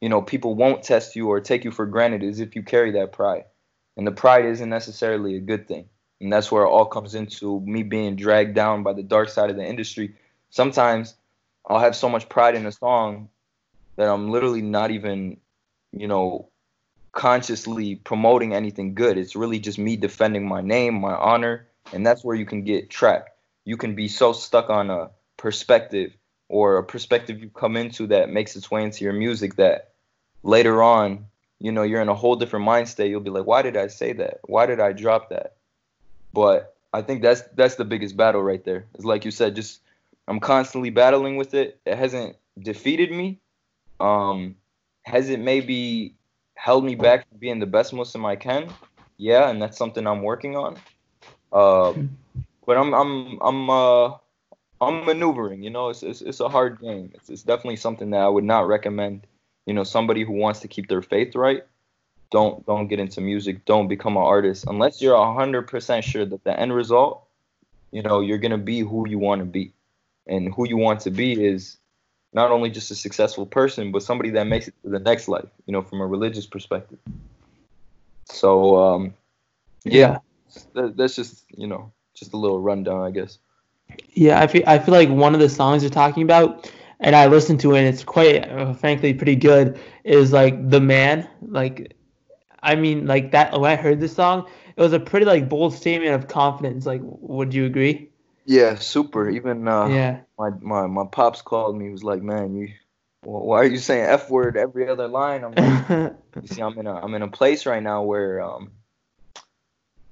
[0.00, 2.92] you know, people won't test you or take you for granted is if you carry
[2.92, 3.44] that pride.
[3.96, 5.88] And the pride isn't necessarily a good thing.
[6.20, 9.50] And that's where it all comes into me being dragged down by the dark side
[9.50, 10.16] of the industry.
[10.50, 11.14] Sometimes
[11.66, 13.28] I'll have so much pride in a song
[13.96, 15.38] that I'm literally not even,
[15.92, 16.48] you know,
[17.12, 19.18] consciously promoting anything good.
[19.18, 22.90] It's really just me defending my name, my honor, and that's where you can get
[22.90, 23.30] trapped.
[23.64, 26.12] You can be so stuck on a perspective
[26.48, 29.89] or a perspective you come into that makes its way into your music that
[30.42, 31.26] later on,
[31.58, 33.10] you know, you're in a whole different mind state.
[33.10, 34.40] You'll be like, why did I say that?
[34.44, 35.54] Why did I drop that?
[36.32, 38.86] But I think that's that's the biggest battle right there.
[38.94, 39.80] It's like you said, just
[40.26, 41.80] I'm constantly battling with it.
[41.84, 43.38] It hasn't defeated me.
[44.00, 44.56] Um,
[45.02, 46.14] has it maybe
[46.54, 48.72] held me back from being the best Muslim I can?
[49.16, 50.78] Yeah, and that's something I'm working on.
[51.52, 51.92] Uh,
[52.66, 54.14] but I'm I'm I'm uh
[54.80, 55.62] I'm maneuvering.
[55.62, 57.10] You know, it's it's, it's a hard game.
[57.14, 59.26] It's, it's definitely something that I would not recommend.
[59.70, 61.62] You know, somebody who wants to keep their faith right,
[62.32, 63.64] don't don't get into music.
[63.66, 67.22] Don't become an artist unless you're hundred percent sure that the end result,
[67.92, 69.72] you know, you're gonna be who you want to be,
[70.26, 71.76] and who you want to be is
[72.32, 75.48] not only just a successful person, but somebody that makes it to the next life.
[75.66, 76.98] You know, from a religious perspective.
[78.24, 79.14] So um,
[79.84, 80.18] yeah,
[80.74, 83.38] that, that's just you know just a little rundown, I guess.
[84.14, 86.68] Yeah, I feel I feel like one of the songs you're talking about,
[87.00, 89.80] and I listened to it, and it's quite uh, frankly pretty good.
[90.04, 91.96] Is like the man, like,
[92.62, 93.58] I mean, like that.
[93.58, 96.86] When I heard this song, it was a pretty like bold statement of confidence.
[96.86, 98.10] Like, would you agree?
[98.44, 99.30] Yeah, super.
[99.30, 101.86] Even uh, Yeah, my, my my pops called me.
[101.86, 102.68] He was like, "Man, you,
[103.22, 106.86] why are you saying f word every other line?" I'm like, you see, I'm in
[106.86, 108.72] a I'm in a place right now where um,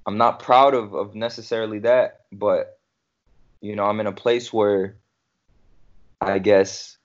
[0.07, 2.79] I'm not proud of of necessarily that, but
[3.61, 4.97] you know, I'm in a place where
[6.21, 6.97] I guess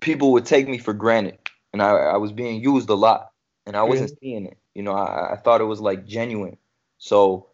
[0.00, 1.38] people would take me for granted,
[1.72, 3.30] and I I was being used a lot,
[3.66, 4.58] and I wasn't seeing it.
[4.74, 6.56] You know, I I thought it was like genuine,
[6.98, 7.50] so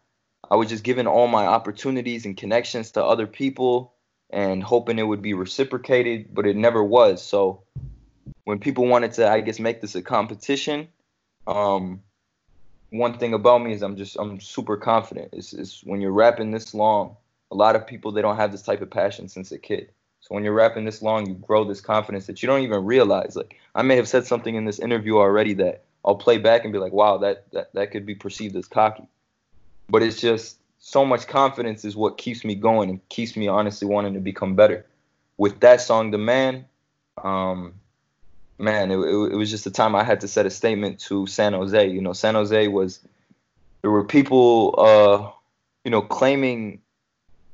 [0.50, 3.92] I was just giving all my opportunities and connections to other people
[4.30, 7.22] and hoping it would be reciprocated, but it never was.
[7.22, 7.62] So
[8.44, 10.88] when people wanted to, I guess, make this a competition,
[11.46, 12.02] um,
[12.90, 15.30] one thing about me is I'm just I'm super confident.
[15.32, 17.16] It's, it's when you're rapping this long,
[17.50, 19.90] a lot of people they don't have this type of passion since a kid.
[20.26, 23.36] So when you're rapping this long, you grow this confidence that you don't even realize.
[23.36, 26.72] Like I may have said something in this interview already that I'll play back and
[26.72, 29.04] be like, wow, that that, that could be perceived as cocky.
[29.88, 33.86] But it's just so much confidence is what keeps me going and keeps me honestly
[33.86, 34.84] wanting to become better.
[35.36, 36.64] With that song, The Man,
[37.22, 37.74] um,
[38.58, 41.28] man, it, it, it was just a time I had to set a statement to
[41.28, 41.86] San Jose.
[41.86, 42.98] You know, San Jose was
[43.82, 45.30] there were people, uh,
[45.84, 46.80] you know, claiming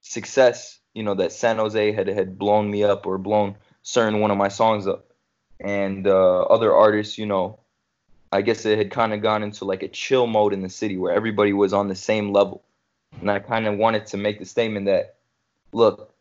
[0.00, 0.78] success.
[0.94, 4.36] You know that San Jose had had blown me up or blown certain one of
[4.36, 5.12] my songs up,
[5.60, 7.58] and uh, other artists, you know,
[8.32, 10.96] I guess it had kind of gone into like a chill mode in the city
[10.96, 12.62] where everybody was on the same level.
[13.20, 15.16] And I kind of wanted to make the statement that,
[15.72, 16.14] look,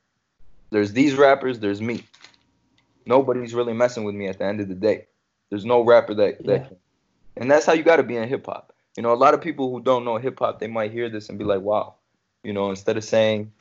[0.72, 2.04] there's these rappers, there's me.
[3.06, 5.08] Nobody's really messing with me at the end of the day.
[5.50, 6.68] There's no rapper that that Yeah.
[6.68, 6.78] can.
[7.38, 8.74] And that's how you got to be in hip hop.
[8.98, 11.30] You know, a lot of people who don't know hip hop, they might hear this
[11.30, 11.96] and be like, wow.
[12.44, 13.52] You know, instead of saying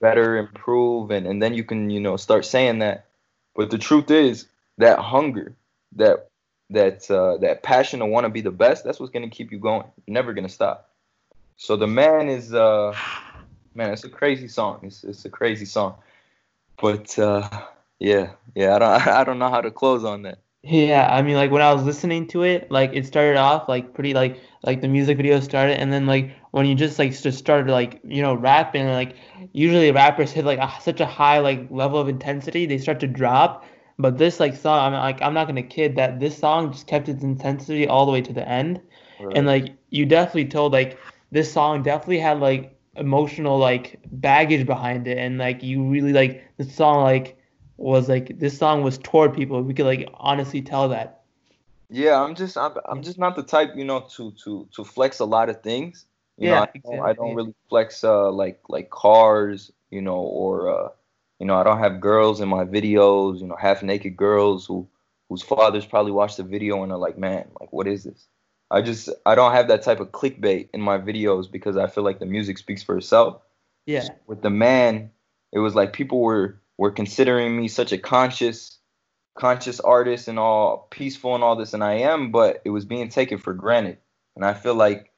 [0.00, 3.06] better, improve, and, and then you can, you know, start saying that.
[3.54, 4.46] But the truth is
[4.78, 5.54] that hunger,
[5.96, 6.28] that
[6.70, 9.58] that uh, that passion to want to be the best, that's what's gonna keep you
[9.58, 9.86] going.
[10.06, 10.90] You're never gonna stop.
[11.56, 12.94] So the man is uh
[13.74, 14.80] man, it's a crazy song.
[14.82, 15.96] It's it's a crazy song.
[16.80, 17.48] But uh
[17.98, 20.38] yeah, yeah, I don't I don't know how to close on that.
[20.66, 23.92] Yeah, I mean, like when I was listening to it, like it started off like
[23.92, 27.38] pretty like like the music video started, and then like when you just like just
[27.38, 29.16] started like you know rapping, like
[29.52, 33.06] usually rappers hit like a, such a high like level of intensity, they start to
[33.06, 33.66] drop.
[33.98, 37.10] But this like song, I'm like I'm not gonna kid that this song just kept
[37.10, 38.80] its intensity all the way to the end,
[39.34, 40.98] and like you definitely told like
[41.30, 46.42] this song definitely had like emotional like baggage behind it, and like you really like
[46.56, 47.36] the song like
[47.76, 49.62] was like this song was toward people.
[49.62, 51.22] We could like honestly tell that.
[51.90, 55.20] Yeah, I'm just I'm, I'm just not the type, you know, to to to flex
[55.20, 56.06] a lot of things.
[56.38, 57.10] You Yeah, know, I don't, exactly.
[57.10, 60.88] I don't really flex uh like like cars, you know, or uh
[61.38, 64.88] you know, I don't have girls in my videos, you know, half naked girls who
[65.28, 68.28] whose fathers probably watch the video and are like, "Man, like what is this?"
[68.70, 72.04] I just I don't have that type of clickbait in my videos because I feel
[72.04, 73.42] like the music speaks for itself.
[73.86, 74.14] Yeah.
[74.26, 75.10] With the man,
[75.52, 78.78] it was like people were were considering me such a conscious
[79.36, 83.08] conscious artist and all peaceful and all this and I am, but it was being
[83.08, 83.98] taken for granted.
[84.36, 85.10] And I feel like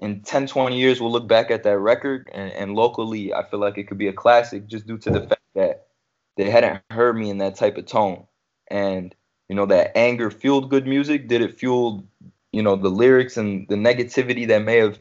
[0.00, 3.60] in 10, 20 years, we'll look back at that record and, and locally, I feel
[3.60, 5.86] like it could be a classic just due to the fact that
[6.36, 8.26] they hadn't heard me in that type of tone.
[8.70, 9.14] And,
[9.48, 11.26] you know, that anger fueled good music.
[11.26, 12.06] Did it fuel,
[12.52, 14.98] you know, the lyrics and the negativity that may have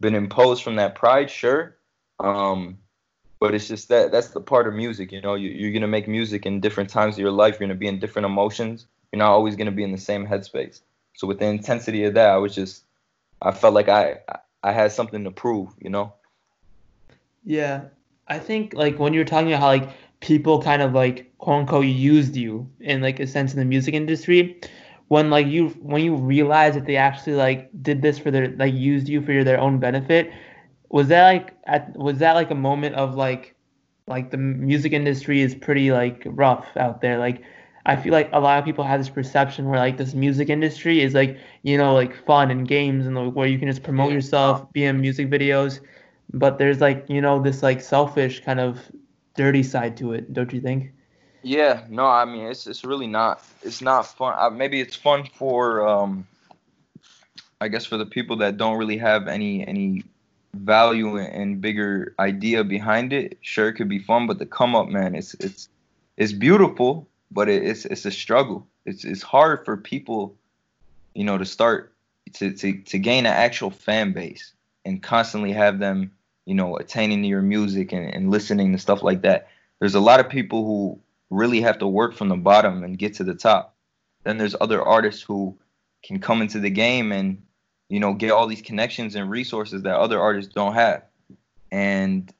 [0.00, 1.30] been imposed from that pride?
[1.30, 1.76] Sure.
[2.20, 2.78] Um,
[3.40, 5.34] but it's just that that's the part of music you know?
[5.34, 7.58] You, you're to make music in different times of your life.
[7.58, 8.86] You're to be in different emotions.
[9.12, 10.80] You're not always to be in the same headspace.
[11.14, 12.84] So with the intensity of that i was just
[13.42, 14.18] i felt like i
[14.62, 16.12] i had something to prove you know?
[17.44, 17.84] Yeah,
[18.26, 19.88] I think like when you were talking about how like
[20.20, 23.94] people kind of like quote unquote used you in like a sense in the music
[23.94, 24.60] industry,
[25.08, 28.74] when like you when you realize that they actually like did this for their like
[28.74, 30.30] used you for your, their own benefit,
[30.90, 33.54] was that like at was that like a moment of like
[34.06, 37.42] like the music industry is pretty like rough out there like
[37.86, 41.00] I feel like a lot of people have this perception where like this music industry
[41.00, 44.12] is like you know like fun and games and like, where you can just promote
[44.12, 45.80] yourself, be in music videos,
[46.34, 48.78] but there's like you know this like selfish kind of
[49.36, 50.92] dirty side to it, don't you think?
[51.42, 55.24] yeah no i mean it's it's really not it's not fun I, maybe it's fun
[55.34, 56.26] for um
[57.60, 60.04] i guess for the people that don't really have any any
[60.54, 64.88] value and, bigger idea behind it sure it could be fun but the come up
[64.88, 65.68] man it's it's
[66.16, 68.66] it's beautiful but it, it's it's a struggle.
[68.84, 70.34] It's it's hard for people
[71.14, 71.92] you know to start
[72.34, 74.52] to to, to gain an actual fan base
[74.84, 76.12] and constantly have them
[76.46, 79.48] you know attaining to your music and, and listening to stuff like that.
[79.80, 83.14] There's a lot of people who really have to work from the bottom and get
[83.14, 83.74] to the top.
[84.24, 85.56] Then there's other artists who
[86.02, 87.42] can come into the game and
[87.88, 91.02] you know get all these connections and resources that other artists don't have.
[91.70, 92.32] And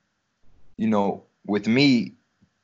[0.76, 2.12] you know with me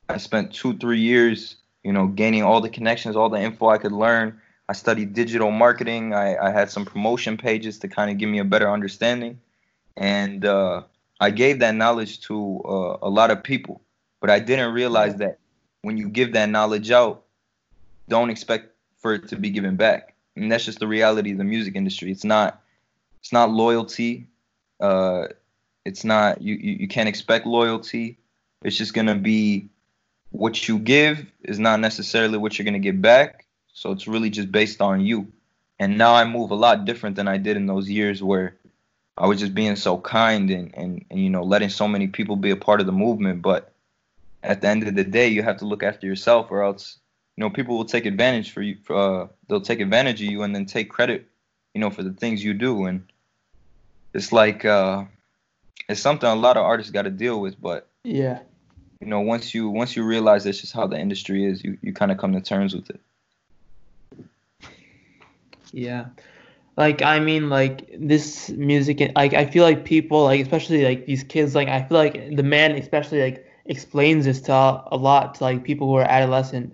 [0.09, 3.77] i spent two three years you know gaining all the connections all the info i
[3.77, 4.39] could learn.
[4.67, 6.15] I studied digital marketing.
[6.15, 9.39] I, I had some promotion pages to kind of give me a better understanding.
[9.95, 10.83] And uh,
[11.19, 13.81] i gave that knowledge to uh, a lot of people.
[14.21, 15.39] But i didn't realize that
[15.81, 17.23] when you give that knowledge out
[18.07, 20.13] don't expect for it to be given back.
[20.35, 22.11] And that's just the reality of the music industry.
[22.11, 22.61] It's not
[23.25, 24.27] it's not loyalty
[24.79, 25.25] uh
[25.83, 28.19] it's not you you, you can't expect loyalty.
[28.63, 29.69] It's just gonna be
[30.29, 33.47] what you give is not necessarily what you're gonna get back.
[33.73, 35.31] So it's really just based on you.
[35.79, 38.57] And now i move a lot different than i did in those years where
[39.17, 42.35] i was just being so kind and and, and you know letting so many people
[42.35, 43.41] be a part of the movement.
[43.41, 43.73] But
[44.43, 46.99] at the end of the day you have to look after yourself or else
[47.35, 50.53] you know people will take advantage for you uh, they'll take advantage of you and
[50.53, 51.27] then take credit
[51.75, 52.85] you know for the things you do.
[52.85, 53.03] And
[54.15, 55.03] it's like uh
[55.89, 58.39] it's something a lot of artists got to deal with but Yeah.
[59.01, 61.93] you know once you once you realize that's just how the industry is you you
[61.93, 62.99] kind of come to terms with it
[65.71, 66.05] Yeah.
[66.77, 71.23] Like I mean like this music like I feel like people like especially like these
[71.23, 75.43] kids like I feel like the man especially like explains this to a lot to
[75.43, 76.73] like people who are adolescent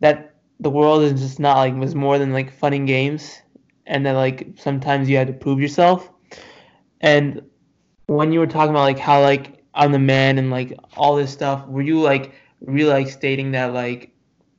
[0.00, 3.40] that the world is just not like was more than like fun and games
[3.86, 6.10] and that like sometimes you had to prove yourself
[7.00, 7.42] and
[8.06, 11.32] when you were talking about like how like I'm the man and like all this
[11.32, 14.12] stuff were you like really like stating that like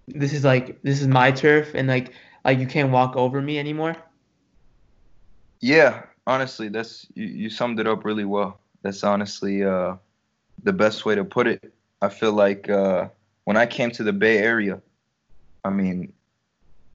[0.08, 2.14] this is like this is my turf and like
[2.44, 3.96] like you can't walk over me anymore?
[5.60, 8.60] Yeah honestly that's you, you summed it up really well.
[8.84, 9.96] That's honestly uh
[10.64, 11.74] the best way to put it.
[12.02, 13.10] I feel like uh
[13.44, 14.82] when i came to the bay area
[15.66, 16.14] i mean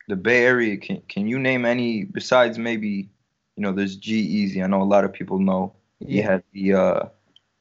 [0.09, 3.09] the bay area can can you name any besides maybe
[3.57, 4.63] you know there's G-Eazy.
[4.63, 5.75] I know a lot of people know.
[6.07, 7.01] He had the uh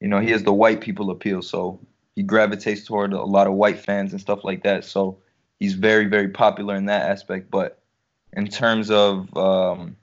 [0.01, 1.41] you know he has the white people appeal.
[1.41, 1.79] So
[2.15, 4.83] he gravitates toward a lot of white fans and stuff like that.
[4.85, 5.17] So
[5.59, 7.49] he's very very popular in that aspect.
[7.49, 7.81] But
[8.33, 9.95] in terms of um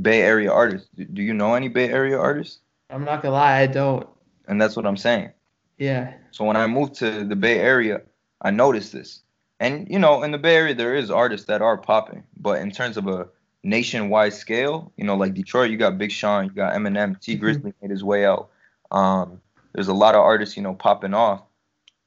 [0.00, 2.60] bay area artists do do you know any bay area artists?
[2.90, 4.06] I'm not gonna lie, I don't.
[4.46, 5.30] and that's what i'm saying.
[5.78, 6.14] Yeah.
[6.30, 8.02] so when i moved to the bay area
[8.42, 9.22] i noticed this.
[9.60, 12.22] And you know in the bay area there is artists that are popping.
[12.36, 13.28] But in terms of a
[13.68, 17.40] nationwide scale you know like detroit you got big sean you got eminem t Mhm.
[17.40, 18.48] Grizzley made his way out
[18.90, 19.40] um
[19.74, 21.42] there's a lot of artists you know popping off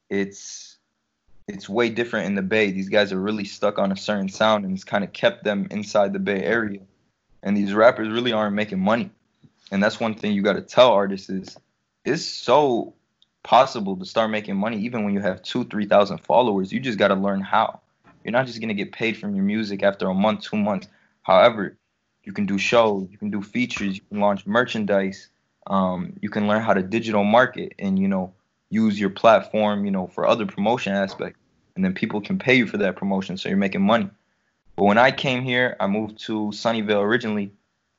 [0.10, 0.78] it's
[1.48, 2.72] it's way different in the Bay.
[2.72, 5.68] These guys are really stuck on a certain sound, and it's kind of kept them
[5.72, 6.80] inside the Bay Area.
[7.44, 9.10] And these rappers really aren't making money.
[9.72, 11.58] And that's one thing you got to tell artists is
[12.06, 12.94] it's so
[13.44, 16.72] possible to start making money even when you have two, three thousand followers.
[16.72, 17.80] You just got to learn how.
[18.24, 20.88] You're not just gonna get paid from your music after a month, two months.
[21.22, 21.78] However,
[22.24, 25.30] you can do shows, you can do features, you can launch merchandise.
[25.68, 28.34] Um, you can learn how to digital market and you know
[28.72, 31.40] use your platform, you know, for other promotion aspects,
[31.76, 34.10] and then people can pay you for that promotion, so you're making money.
[34.76, 37.52] But when I came here, I moved to Sunnyvale originally.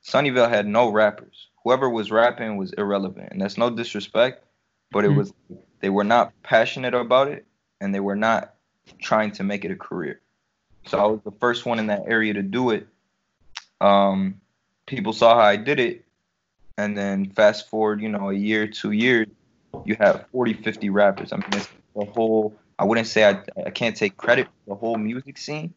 [0.05, 1.49] Sunnyvale had no rappers.
[1.63, 4.45] Whoever was rapping was irrelevant, and that's no disrespect,
[4.91, 5.19] but it mm-hmm.
[5.19, 5.33] was
[5.81, 7.47] they were not passionate about it,
[7.81, 8.55] and they were not
[9.01, 10.21] trying to make it a career.
[10.87, 12.89] So I was the first one in that area to do it.
[13.83, 14.41] Um,
[14.87, 16.05] people saw how I did it,
[16.79, 19.27] and then fast forward, you know, a year, two years,
[19.85, 21.33] you have 40, 50 rappers.
[21.33, 22.55] I mean, it's the whole.
[22.79, 25.75] I wouldn't say I, I can't take credit for the whole music scene,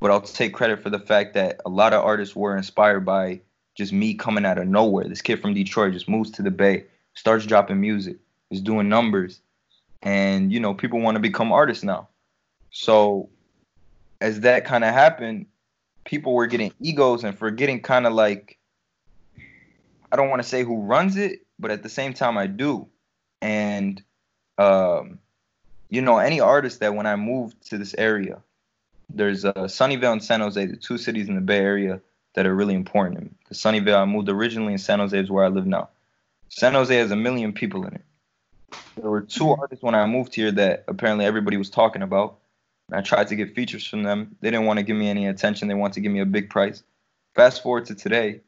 [0.00, 3.40] but I'll take credit for the fact that a lot of artists were inspired by
[3.74, 5.08] just me coming out of nowhere.
[5.08, 6.84] This kid from Detroit just moves to the Bay,
[7.14, 8.16] starts dropping music,
[8.50, 9.40] is doing numbers,
[10.02, 12.08] and you know people want to become artists now.
[12.70, 13.28] So
[14.20, 15.46] as that kind of happened,
[16.10, 18.58] people were getting egos and forgetting kind of like
[20.10, 22.88] I don't want to say who runs it, but at the same time I do.
[23.40, 24.02] And
[24.58, 25.20] um,
[25.88, 28.42] you know, any artist that when I moved to this area,
[29.08, 32.00] there's uh, Sunnyvale and San Jose, the two cities in the Bay Area
[32.34, 33.30] that are really important to me.
[33.48, 35.90] The Sunnyvale, I moved originally, and San Jose is where I live now.
[36.48, 38.04] San Jose has a million people in it.
[38.96, 42.38] There were two artists when I moved here that apparently everybody was talking about.
[42.92, 44.36] I tried to get features from them.
[44.40, 45.68] They didn't want to give me any attention.
[45.68, 46.82] They wanted to give me a big price.
[47.34, 48.40] Fast forward to today,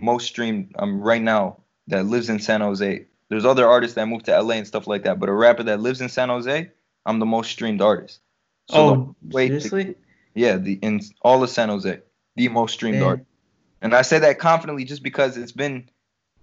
[0.00, 1.58] most streamed um, right now
[1.88, 3.06] that lives in San Jose.
[3.28, 5.80] There's other artists that moved to LA and stuff like that, but a rapper that
[5.80, 6.70] lives in San Jose,
[7.06, 8.20] I'm the most streamed artist.
[8.68, 9.84] So oh, seriously?
[9.84, 9.94] To,
[10.34, 12.00] yeah, the in all of San Jose,
[12.36, 13.08] the most streamed Man.
[13.08, 13.28] artist.
[13.80, 15.88] And I say that confidently just because it's been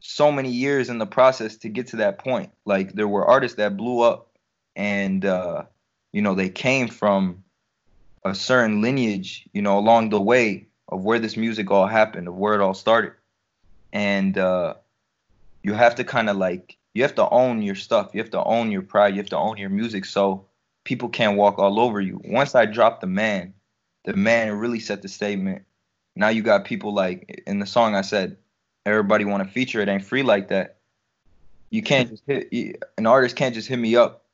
[0.01, 2.51] so many years in the process to get to that point.
[2.65, 4.29] Like there were artists that blew up
[4.75, 5.63] and uh,
[6.11, 7.43] you know, they came from
[8.23, 12.35] a certain lineage, you know, along the way of where this music all happened, of
[12.35, 13.13] where it all started.
[13.93, 14.75] And uh,
[15.63, 18.11] you have to kind of like, you have to own your stuff.
[18.13, 19.13] You have to own your pride.
[19.15, 20.45] You have to own your music so
[20.83, 22.19] people can't walk all over you.
[22.25, 23.53] Once I dropped the man,
[24.05, 25.63] the man really set the statement.
[26.15, 28.37] Now you got people like in the song I said,
[28.85, 29.81] everybody want to feature.
[29.81, 30.77] It ain't free like that.
[31.69, 34.25] You can't just hit an artist can't just hit me up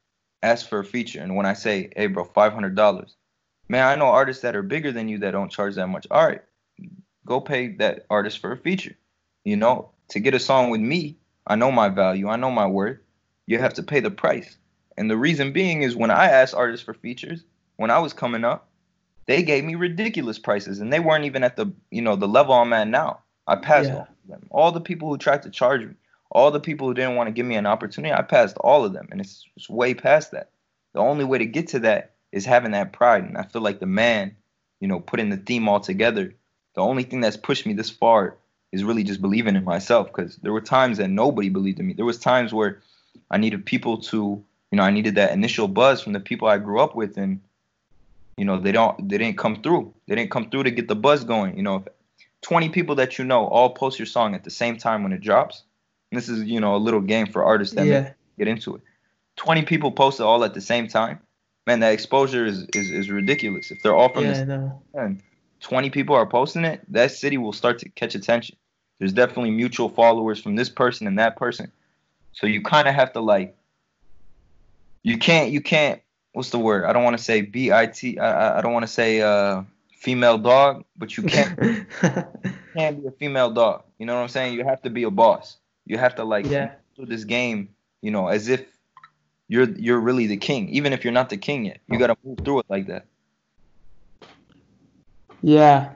[0.46, 1.22] ask for a feature.
[1.22, 3.14] And when I say, hey, bro, $500,
[3.68, 6.08] man, I know artists that are bigger than you that don't charge that much.
[6.12, 6.42] All right,
[7.26, 8.96] go pay that artist for a feature.
[9.44, 11.18] You know, to get a song with me,
[11.48, 12.98] I know my value, I know my worth.
[13.48, 14.58] You have to pay the price.
[14.98, 17.44] And the reason being is when I asked artists for features,
[17.76, 18.70] when I was coming up,
[19.28, 22.54] they gave me ridiculous prices and they weren't even at the, you know, the level
[22.54, 23.20] I'm at now.
[23.48, 23.98] I passed yeah.
[23.98, 24.48] all them.
[24.50, 25.94] All the people who tried to charge me,
[26.36, 28.92] all the people who didn't want to give me an opportunity, I passed all of
[28.92, 30.50] them, and it's, it's way past that.
[30.92, 33.80] The only way to get to that is having that pride, and I feel like
[33.80, 34.36] the man,
[34.82, 36.36] you know, putting the theme all together.
[36.74, 38.36] The only thing that's pushed me this far
[38.74, 41.94] is really just believing in myself, because there were times that nobody believed in me.
[41.94, 42.82] There was times where
[43.32, 46.58] I needed people to, you know, I needed that initial buzz from the people I
[46.58, 47.40] grew up with, and
[48.36, 49.94] you know, they don't, they didn't come through.
[50.10, 51.56] They didn't come through to get the buzz going.
[51.56, 51.88] You know, if
[52.42, 55.22] 20 people that you know all post your song at the same time when it
[55.22, 55.64] drops
[56.12, 58.14] this is, you know, a little game for artists that yeah.
[58.38, 58.82] get into it.
[59.38, 61.20] 20 people post it all at the same time.
[61.68, 63.72] Man, that exposure is, is, is ridiculous.
[63.72, 65.22] If they're all from yeah, the and
[65.62, 68.56] 20 people are posting it, that city will start to catch attention.
[69.00, 71.72] There's definitely mutual followers from this person and that person.
[72.34, 73.58] So you kind of have to like
[75.04, 76.02] you can't you can't
[76.34, 76.86] what's the word?
[76.86, 79.64] I don't want to say B I T I I don't want to say uh
[79.92, 81.58] female dog, but you can't
[82.76, 83.84] can't be a female dog.
[83.98, 84.54] You know what I'm saying?
[84.54, 85.58] You have to be a boss.
[85.86, 86.72] You have to like yeah.
[86.98, 87.70] do this game,
[88.02, 88.66] you know, as if
[89.48, 91.80] you're you're really the king, even if you're not the king yet.
[91.88, 93.06] You gotta move through it like that.
[95.42, 95.92] Yeah.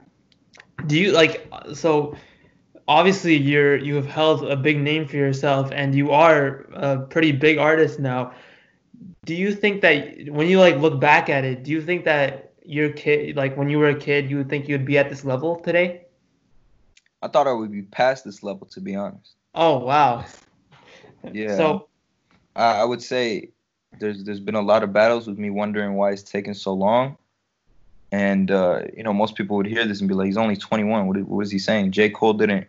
[0.86, 2.16] Do you like so?
[2.88, 7.32] Obviously, you're you have held a big name for yourself, and you are a pretty
[7.32, 8.34] big artist now.
[9.26, 12.54] Do you think that when you like look back at it, do you think that
[12.64, 15.26] your kid, like when you were a kid, you would think you'd be at this
[15.26, 16.06] level today?
[17.22, 19.36] I thought I would be past this level, to be honest.
[19.56, 20.26] Oh wow.
[21.32, 21.58] Yeah.
[21.58, 21.88] So
[22.56, 23.50] I, I would say
[24.00, 27.18] there's there's been a lot of battles with me wondering why it's taking so long.
[28.12, 31.08] And uh, you know, most people would hear this and be like, "He's only 21.
[31.08, 32.10] What, what is he saying?" J.
[32.10, 32.68] Cole didn't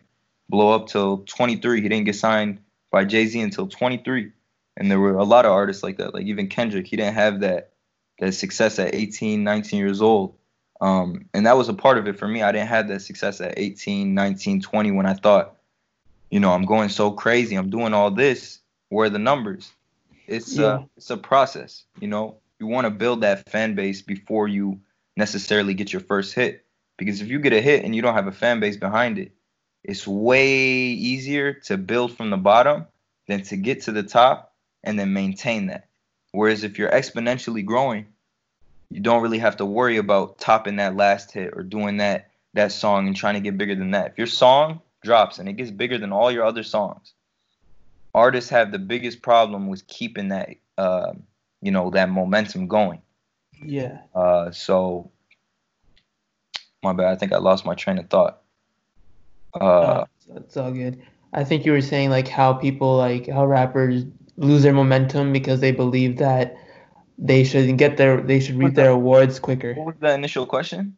[0.49, 1.81] blow up till 23.
[1.81, 2.59] He didn't get signed
[2.91, 4.31] by Jay Z until 23.
[4.77, 6.13] And there were a lot of artists like that.
[6.13, 7.71] Like even Kendrick, he didn't have that
[8.19, 10.35] that success at 18, 19 years old.
[10.79, 12.43] Um, and that was a part of it for me.
[12.43, 15.57] I didn't have that success at 18, 19, 20 when I thought,
[16.31, 17.55] you know, I'm going so crazy.
[17.55, 18.59] I'm doing all this.
[18.89, 19.71] Where are the numbers?
[20.27, 20.65] It's yeah.
[20.65, 21.83] uh, it's a process.
[21.99, 24.79] You know, you want to build that fan base before you
[25.17, 26.65] necessarily get your first hit.
[26.97, 29.33] Because if you get a hit and you don't have a fan base behind it,
[29.83, 32.85] it's way easier to build from the bottom
[33.27, 34.53] than to get to the top
[34.83, 35.87] and then maintain that.
[36.31, 38.05] Whereas if you're exponentially growing,
[38.89, 42.73] you don't really have to worry about topping that last hit or doing that that
[42.73, 44.11] song and trying to get bigger than that.
[44.11, 47.13] If your song drops and it gets bigger than all your other songs,
[48.13, 51.13] artists have the biggest problem with keeping that uh,
[51.61, 53.01] you know that momentum going.
[53.63, 53.99] Yeah.
[54.15, 55.11] Uh, so
[56.83, 57.07] my bad.
[57.07, 58.41] I think I lost my train of thought.
[59.53, 61.01] Uh, oh, it's all good.
[61.33, 64.05] I think you were saying like how people like how rappers
[64.37, 66.55] lose their momentum because they believe that
[67.17, 69.73] they should get their they should reap their awards quicker.
[69.75, 70.97] What was the initial question?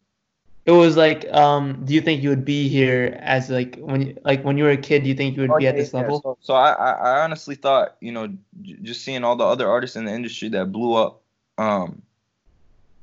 [0.65, 4.43] It was like, um, do you think you would be here as like when like
[4.45, 5.03] when you were a kid?
[5.03, 6.01] Do you think you would oh, be yeah, at this yeah.
[6.01, 6.21] level?
[6.21, 8.27] So, so I I honestly thought you know
[8.61, 11.21] j- just seeing all the other artists in the industry that blew up,
[11.57, 12.01] um,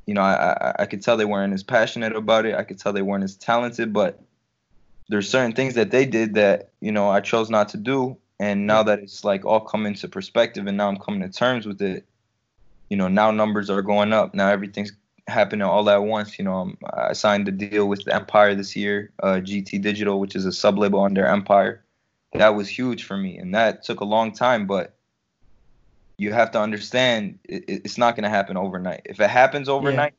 [0.07, 2.55] you know I, I I could tell they weren't as passionate about it.
[2.55, 4.23] I could tell they weren't as talented, but
[5.11, 8.67] there's certain things that they did that you know I chose not to do, and
[8.67, 11.83] now that it's like all come into perspective, and now I'm coming to terms with
[11.83, 12.07] it,
[12.89, 14.35] you know now numbers are going up.
[14.35, 14.93] Now everything's
[15.31, 16.39] happening all at once.
[16.39, 20.37] You know, um, I signed a deal with Empire this year, uh, GT Digital, which
[20.37, 21.85] is a sub label under Empire.
[22.33, 24.67] That was huge for me, and that took a long time.
[24.67, 24.95] But
[26.17, 29.03] you have to understand, it, it's not going to happen overnight.
[29.05, 30.15] If it happens overnight,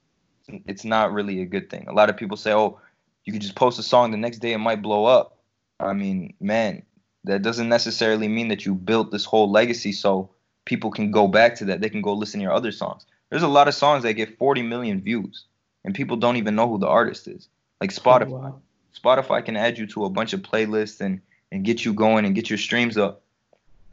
[0.48, 0.60] yeah.
[0.68, 1.86] it's not really a good thing.
[1.88, 2.80] A lot of people say, "Oh,
[3.24, 5.38] you could just post a song the next day, it might blow up."
[5.80, 6.84] I mean, man,
[7.24, 10.30] that doesn't necessarily mean that you built this whole legacy so
[10.66, 11.82] people can go back to that.
[11.82, 13.06] They can go listen to your other songs.
[13.32, 15.46] There's a lot of songs that get 40 million views,
[15.84, 17.48] and people don't even know who the artist is.
[17.80, 18.28] Like Spotify.
[18.28, 18.62] Oh, wow.
[18.94, 21.22] Spotify can add you to a bunch of playlists and
[21.52, 23.24] and get you going and get your streams up.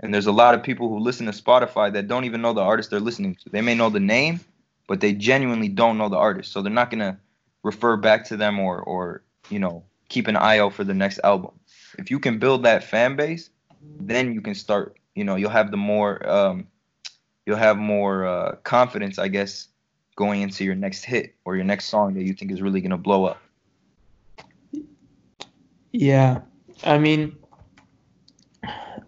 [0.01, 2.61] And there's a lot of people who listen to Spotify that don't even know the
[2.61, 3.51] artist they're listening to.
[3.51, 4.41] They may know the name,
[4.87, 6.53] but they genuinely don't know the artist.
[6.53, 7.19] So they're not gonna
[7.63, 11.21] refer back to them or or you know keep an eye out for the next
[11.23, 11.53] album.
[11.97, 13.51] If you can build that fan base,
[14.01, 14.97] then you can start.
[15.15, 16.67] You know, you'll have the more um,
[17.49, 19.69] you'll have more uh, confidence, I guess,
[20.17, 22.99] going into your next hit or your next song that you think is really gonna
[22.99, 23.41] blow up.
[25.91, 26.43] Yeah,
[26.85, 27.39] I mean,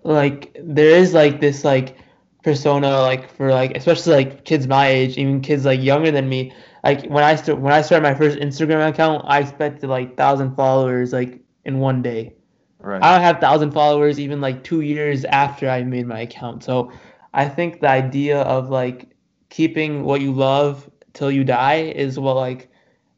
[0.05, 1.99] like there is like this like
[2.43, 6.55] persona like for like especially like kids my age, even kids like younger than me.
[6.83, 10.57] Like when I st- when I started my first Instagram account, I expected like thousand
[10.57, 12.37] followers like in one day.
[12.79, 13.03] Right.
[13.03, 16.65] I don't have thousand followers even like two years after I made my account.
[16.65, 16.91] So
[17.33, 19.11] I think the idea of like
[19.49, 22.71] keeping what you love till you die is what like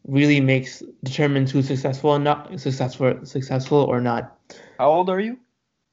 [0.07, 4.37] really makes determines who's successful and not successful successful or not.
[4.79, 5.39] How old are you?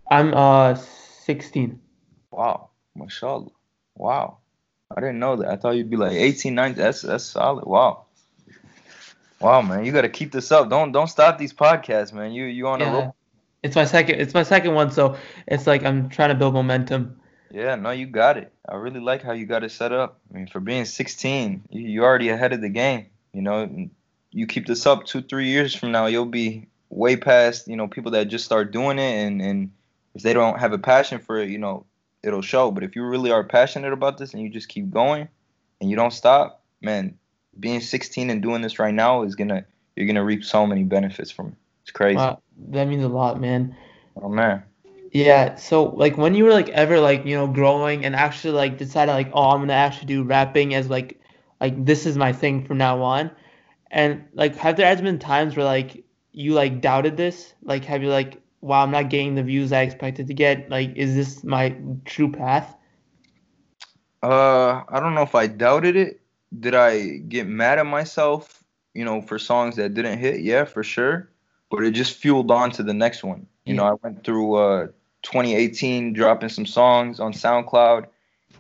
[0.10, 1.80] I'm uh 16.
[2.32, 3.52] Wow, mashallah.
[3.96, 4.38] Wow.
[4.96, 5.50] I didn't know that.
[5.50, 6.78] I thought you'd be like 18, 19.
[6.78, 7.66] That's that's solid.
[7.66, 8.06] Wow.
[9.40, 10.70] Wow, man, you got to keep this up.
[10.70, 12.32] Don't don't stop these podcasts, man.
[12.34, 12.90] You you on yeah.
[12.90, 13.16] a roll.
[13.64, 14.20] It's my second.
[14.20, 15.18] It's my second one, so
[15.48, 17.20] it's like I'm trying to build momentum.
[17.52, 18.54] Yeah, no, you got it.
[18.68, 20.20] I really like how you got it set up.
[20.30, 23.08] I mean, for being 16, you, you're already ahead of the game.
[23.34, 23.90] You know,
[24.32, 27.88] you keep this up two, three years from now, you'll be way past, you know,
[27.88, 29.26] people that just start doing it.
[29.26, 29.72] And, and
[30.14, 31.86] if they don't have a passion for it, you know,
[32.24, 32.72] it'll show.
[32.72, 35.28] But if you really are passionate about this and you just keep going
[35.82, 37.18] and you don't stop, man,
[37.60, 40.66] being 16 and doing this right now is going to, you're going to reap so
[40.66, 41.54] many benefits from it.
[41.84, 42.18] It's crazy.
[42.18, 43.76] Wow, that means a lot, man.
[44.22, 44.64] Oh, man.
[45.12, 48.78] Yeah, so like when you were like ever like, you know, growing and actually like
[48.78, 51.20] decided like, oh, I'm gonna actually do rapping as like
[51.60, 53.32] like this is my thing from now on.
[53.92, 57.54] And like have there has been times where like you like doubted this?
[57.64, 60.70] Like have you like, wow, I'm not getting the views I expected to get.
[60.70, 62.76] Like, is this my true path?
[64.22, 66.22] Uh I don't know if I doubted it.
[66.58, 70.42] Did I get mad at myself, you know, for songs that didn't hit?
[70.42, 71.30] Yeah, for sure.
[71.70, 73.48] But it just fueled on to the next one.
[73.66, 74.88] You know, I went through uh
[75.24, 78.08] 2018 dropping some songs on SoundCloud.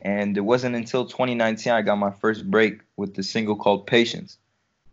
[0.01, 4.37] And it wasn't until 2019 I got my first break with the single called Patience.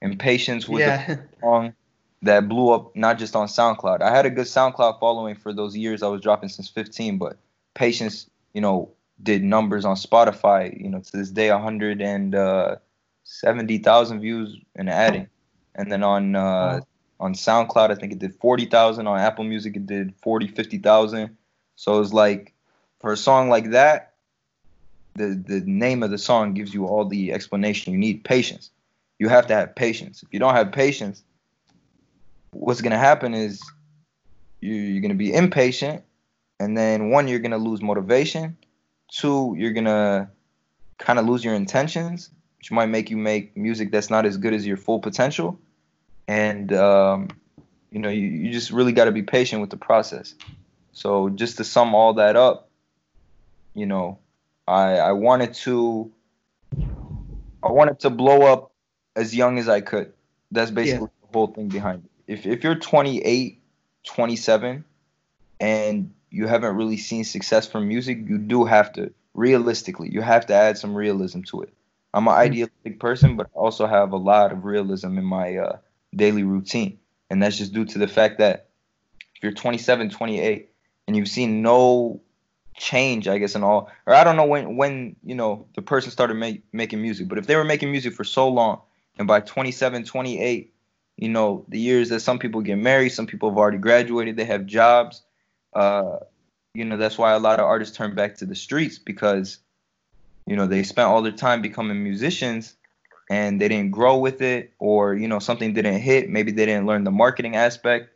[0.02, 1.12] And Patience was yeah.
[1.12, 1.74] a song
[2.22, 4.02] that blew up not just on SoundCloud.
[4.02, 7.36] I had a good SoundCloud following for those years I was dropping since 15, but
[7.74, 8.90] Patience, you know,
[9.22, 15.28] did numbers on Spotify, you know, to this day 170,000 uh, views and adding.
[15.74, 16.80] And then on uh,
[17.20, 19.06] on SoundCloud, I think it did 40,000.
[19.06, 21.36] On Apple Music, it did 40, 50,000.
[21.76, 22.54] So it's like
[23.00, 24.14] for a song like that,
[25.14, 28.24] the the name of the song gives you all the explanation you need.
[28.24, 28.70] Patience.
[29.18, 30.22] You have to have patience.
[30.22, 31.22] If you don't have patience,
[32.50, 33.62] what's gonna happen is
[34.60, 36.02] you, you're gonna be impatient,
[36.60, 38.56] and then one, you're gonna lose motivation.
[39.08, 40.30] Two, you're gonna
[40.98, 44.54] kind of lose your intentions, which might make you make music that's not as good
[44.54, 45.58] as your full potential.
[46.28, 47.28] And um,
[47.90, 50.34] you know, you, you just really got to be patient with the process.
[50.96, 52.70] So just to sum all that up,
[53.74, 54.18] you know,
[54.66, 56.10] I I wanted to
[57.62, 58.72] I wanted to blow up
[59.14, 60.14] as young as I could.
[60.50, 61.26] That's basically yeah.
[61.30, 62.32] the whole thing behind it.
[62.32, 63.60] If if you're 28,
[64.04, 64.84] 27
[65.60, 70.46] and you haven't really seen success from music, you do have to realistically, you have
[70.46, 71.74] to add some realism to it.
[72.14, 72.40] I'm an mm-hmm.
[72.40, 75.76] idealistic person, but I also have a lot of realism in my uh,
[76.14, 77.00] daily routine.
[77.28, 78.70] And that's just due to the fact that
[79.34, 80.70] if you're 27, 28,
[81.06, 82.20] and you've seen no
[82.76, 86.10] change, I guess, in all, or I don't know when, when you know, the person
[86.10, 88.80] started make, making music, but if they were making music for so long,
[89.18, 90.74] and by 27, 28,
[91.16, 94.44] you know, the years that some people get married, some people have already graduated, they
[94.44, 95.22] have jobs.
[95.72, 96.18] Uh,
[96.74, 99.58] you know, that's why a lot of artists turn back to the streets because,
[100.46, 102.74] you know, they spent all their time becoming musicians
[103.30, 106.28] and they didn't grow with it or, you know, something didn't hit.
[106.28, 108.10] Maybe they didn't learn the marketing aspect.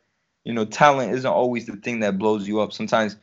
[0.44, 2.72] You know, talent isn't always the thing that blows you up.
[2.72, 3.16] Sometimes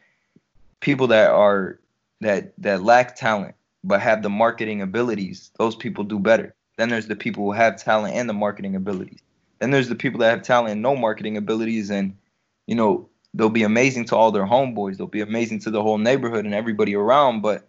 [0.80, 1.80] people that are
[2.22, 6.54] that that lack talent but have the marketing abilities, those people do better.
[6.78, 9.20] Then there's the people who have talent and the marketing abilities.
[9.60, 12.16] Then there's the people that have talent and no marketing abilities, and
[12.68, 14.98] you know they'll be amazing to all their homeboys.
[14.98, 17.68] They'll be amazing to the whole neighborhood and everybody around, but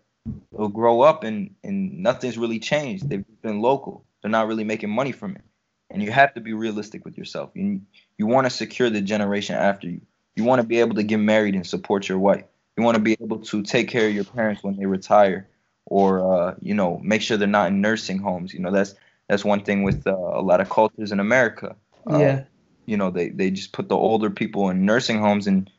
[0.52, 3.08] they'll grow up and and nothing's really changed.
[3.08, 4.04] They've been local.
[4.20, 5.42] They're not really making money from it.
[5.90, 7.50] And you have to be realistic with yourself.
[7.54, 7.80] You
[8.18, 10.00] you want to secure the generation after you.
[10.36, 12.44] You want to be able to get married and support your wife.
[12.76, 15.48] You want to be able to take care of your parents when they retire
[15.88, 18.52] or uh, you know make sure they're not in nursing homes.
[18.52, 18.94] You know that's
[19.28, 21.74] that's one thing with uh, a lot of cultures in America.
[22.08, 22.44] Uh, yeah.
[22.86, 25.70] You know they they just put the older people in nursing homes and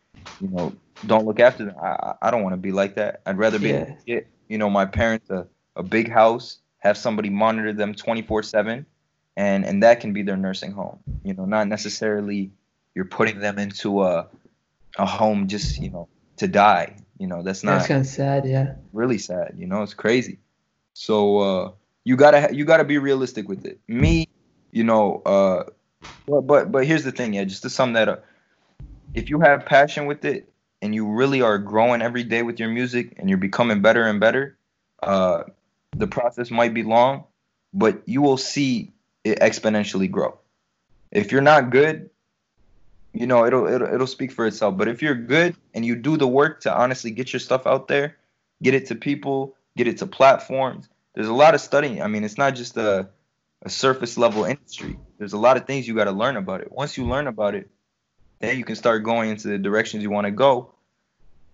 [0.42, 0.74] you know
[1.06, 1.76] don't look after them.
[1.82, 3.22] I I don't want to be like that.
[3.26, 3.96] I'd rather be yeah.
[4.06, 8.86] get you know my parents a, a big house, have somebody monitor them 24 seven,
[9.40, 11.00] and and that can be their nursing home.
[11.24, 12.52] You know not necessarily
[12.94, 14.28] you're putting them into a
[14.98, 17.74] a home just you know to die you know, that's not.
[17.76, 18.48] That's kind of sad.
[18.48, 18.76] Yeah.
[18.94, 19.56] Really sad.
[19.58, 20.40] You know, it's crazy.
[20.94, 21.72] So uh,
[22.06, 23.80] you gotta you gotta be realistic with it.
[23.88, 24.28] Me,
[24.72, 25.66] you know, uh,
[26.26, 27.44] but but but here's the thing, yeah.
[27.44, 28.26] Just to sum that up,
[29.14, 30.50] if you have passion with it
[30.82, 34.22] and you really are growing every day with your music and you're becoming better and
[34.22, 34.58] better,
[35.04, 35.44] uh,
[35.96, 37.26] the process might be long,
[37.74, 38.94] but you will see
[39.26, 40.38] exponentially grow.
[41.12, 42.10] If you're not good,
[43.14, 44.78] you know it'll, it'll it'll speak for itself.
[44.78, 47.88] But if you're good and you do the work to honestly get your stuff out
[47.88, 48.18] there
[48.62, 52.02] get it to people get it to platforms there's a lot of studying.
[52.02, 53.10] I mean it's not just a,
[53.64, 54.98] a surface level industry.
[55.18, 56.72] There's a lot of things you got to learn about it.
[56.72, 57.70] Once you learn about it
[58.40, 60.74] then you can start going into the directions you want to go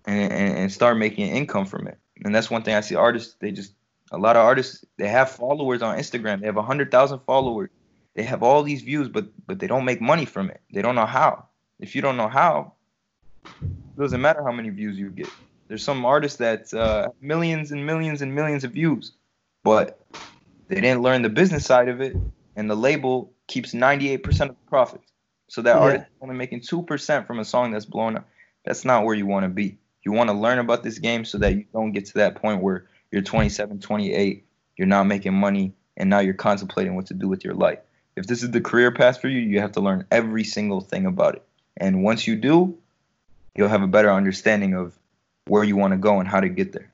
[0.04, 1.98] and, and, and start making income from it.
[2.24, 3.72] And that's one thing i see artists they just
[4.12, 7.70] a lot of artists they have followers on instagram they have 100000 followers
[8.16, 10.60] they have all these views, but but they don't make money from it.
[10.72, 11.44] They don't know how.
[11.78, 12.72] If you don't know how,
[13.44, 15.28] it doesn't matter how many views you get.
[15.68, 19.12] There's some artists that uh, millions and millions and millions of views,
[19.62, 20.00] but
[20.68, 22.16] they didn't learn the business side of it,
[22.56, 25.12] and the label keeps 98% of the profits.
[25.48, 25.82] So that yeah.
[25.82, 28.26] artist is only making 2% from a song that's blown up.
[28.64, 29.76] That's not where you want to be.
[30.02, 32.62] You want to learn about this game so that you don't get to that point
[32.62, 34.44] where you're 27, 28,
[34.76, 37.78] you're not making money, and now you're contemplating what to do with your life
[38.16, 41.06] if this is the career path for you, you have to learn every single thing
[41.06, 41.42] about it.
[41.76, 42.76] And once you do,
[43.54, 44.98] you'll have a better understanding of
[45.46, 46.90] where you want to go and how to get there.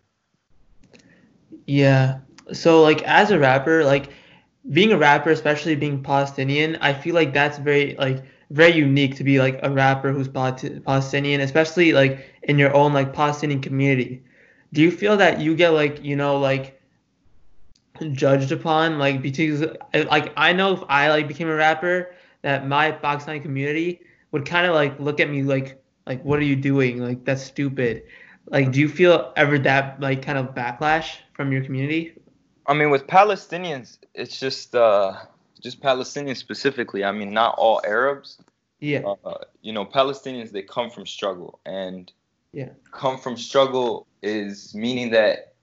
[1.66, 2.18] Yeah.
[2.52, 4.08] So like as a rapper, like
[4.70, 9.24] being a rapper, especially being Palestinian, I feel like that's very like very unique to
[9.24, 14.22] be like a rapper who's Palestinian, especially like in your own like Palestinian community.
[14.72, 16.80] Do you feel that you get like, you know, like
[18.12, 18.98] judged upon?
[18.98, 24.00] Like because like I know if I like became a rapper that my Pakistani community
[24.32, 26.98] would kind of like look at me like like what are you doing?
[26.98, 28.04] Like that's stupid.
[28.46, 32.14] Like do you feel ever that like kind of backlash from your community?
[32.66, 35.14] I mean with Palestinians it's just uh
[35.60, 37.04] just Palestinians specifically.
[37.04, 38.38] I mean not all Arabs.
[38.80, 39.14] Yeah.
[39.24, 41.60] Uh, you know Palestinians they come from struggle.
[41.66, 42.10] And
[42.53, 42.70] yeah.
[42.90, 45.55] Come from struggle is meaning that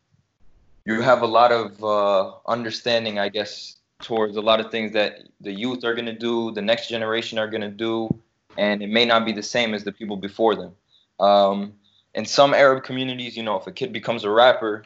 [0.85, 5.27] you have a lot of uh, understanding, I guess, towards a lot of things that
[5.39, 8.09] the youth are going to do, the next generation are going to do,
[8.57, 10.73] and it may not be the same as the people before them.
[11.19, 11.73] Um,
[12.15, 14.83] in some Arab communities, you know, if a kid becomes a rapper,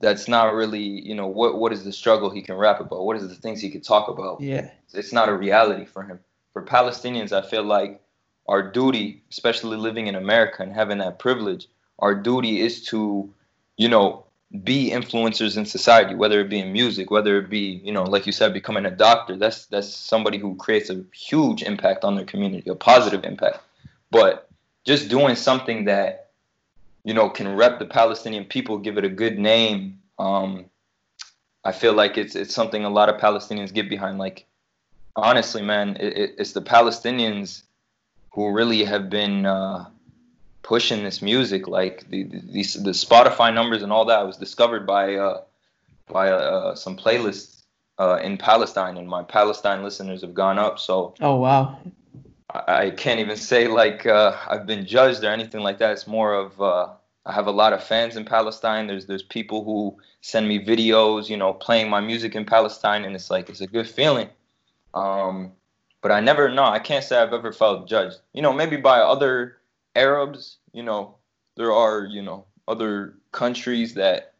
[0.00, 3.04] that's not really you know what what is the struggle he can rap about?
[3.04, 4.40] What is the things he could talk about?
[4.40, 4.70] Yeah.
[4.92, 6.18] It's not a reality for him.
[6.52, 8.00] For palestinians i feel like
[8.48, 11.68] our duty especially living in america and having that privilege
[11.98, 13.32] our duty is to
[13.76, 14.24] you know
[14.62, 18.26] be influencers in society whether it be in music whether it be you know like
[18.26, 22.24] you said becoming a doctor that's that's somebody who creates a huge impact on their
[22.24, 23.58] community a positive impact
[24.10, 24.48] but
[24.84, 26.24] just doing something that
[27.04, 30.00] you know, can rep the Palestinian people, give it a good name.
[30.18, 30.64] Um,
[31.62, 34.18] I feel like it's it's something a lot of Palestinians get behind.
[34.18, 34.46] Like,
[35.14, 37.62] honestly, man, it, it's the Palestinians
[38.34, 39.86] who really have been uh,
[40.62, 41.68] pushing this music.
[41.68, 45.42] Like the, the the Spotify numbers and all that was discovered by uh,
[46.08, 47.62] by uh, some playlists
[47.98, 50.78] uh, in Palestine, and my Palestine listeners have gone up.
[50.78, 51.14] So.
[51.20, 51.78] Oh wow.
[52.56, 55.90] I can't even say like uh, I've been judged or anything like that.
[55.92, 56.88] It's more of uh,
[57.26, 58.86] I have a lot of fans in Palestine.
[58.86, 63.16] There's there's people who send me videos, you know, playing my music in Palestine, and
[63.16, 64.28] it's like it's a good feeling.
[64.92, 65.52] Um,
[66.04, 66.64] but I never know.
[66.64, 68.18] I can't say I've ever felt judged.
[68.34, 69.56] You know, maybe by other
[69.96, 70.58] Arabs.
[70.74, 71.14] You know,
[71.56, 74.34] there are you know other countries that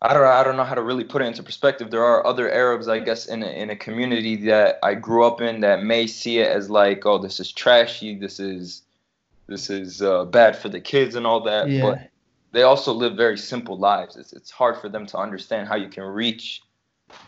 [0.00, 1.90] I don't I don't know how to really put it into perspective.
[1.90, 5.40] There are other Arabs, I guess, in a, in a community that I grew up
[5.40, 8.82] in that may see it as like, oh, this is trashy, this is
[9.48, 11.68] this is uh, bad for the kids and all that.
[11.68, 11.82] Yeah.
[11.82, 12.10] But
[12.52, 14.14] they also live very simple lives.
[14.14, 16.62] It's it's hard for them to understand how you can reach,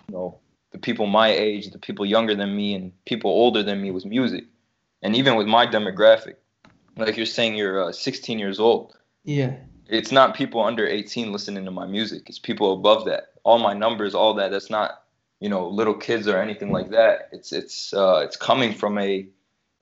[0.07, 0.39] you know,
[0.77, 4.05] the people my age, the people younger than me, and people older than me with
[4.05, 4.45] music,
[5.03, 6.37] and even with my demographic.
[6.97, 8.97] Like you're saying, you're uh, 16 years old.
[9.24, 9.57] Yeah
[9.89, 12.29] it's not people under 18 listening to my music.
[12.29, 13.29] It's people above that.
[13.45, 14.51] All my numbers, all that.
[14.51, 15.03] That's not
[15.41, 17.29] you know little kids or anything like that.
[17.33, 19.27] It's it's uh, it's coming from a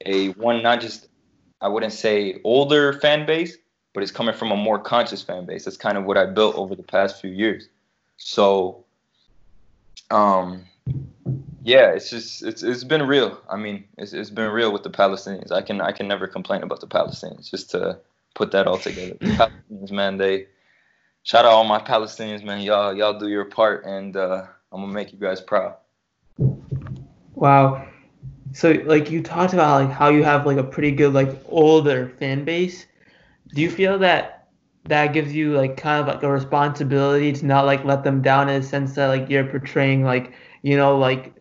[0.04, 1.08] a one not just
[1.60, 3.56] I wouldn't say older fan base,
[3.94, 5.64] but it's coming from a more conscious fan base.
[5.64, 7.68] That's kind of what I built over the past few years.
[8.16, 8.84] So,
[10.10, 10.64] um,
[11.64, 13.40] yeah, it's just it's it's been real.
[13.48, 15.50] I mean, it's it's been real with the Palestinians.
[15.50, 17.50] I can I can never complain about the Palestinians.
[17.50, 17.98] Just to
[18.34, 19.16] put that all together.
[19.18, 19.26] The
[19.70, 20.46] Palestinians, man, they
[21.22, 22.60] shout out all my Palestinians, man.
[22.60, 25.76] Y'all, y'all do your part, and uh, I'm gonna make you guys proud.
[27.34, 27.88] Wow.
[28.52, 32.10] So like you talked about like how you have like a pretty good like older
[32.18, 32.86] fan base.
[33.54, 34.48] Do you feel that
[34.84, 38.50] that gives you like kind of like a responsibility to not like let them down
[38.50, 41.34] in a sense that like you're portraying like you know like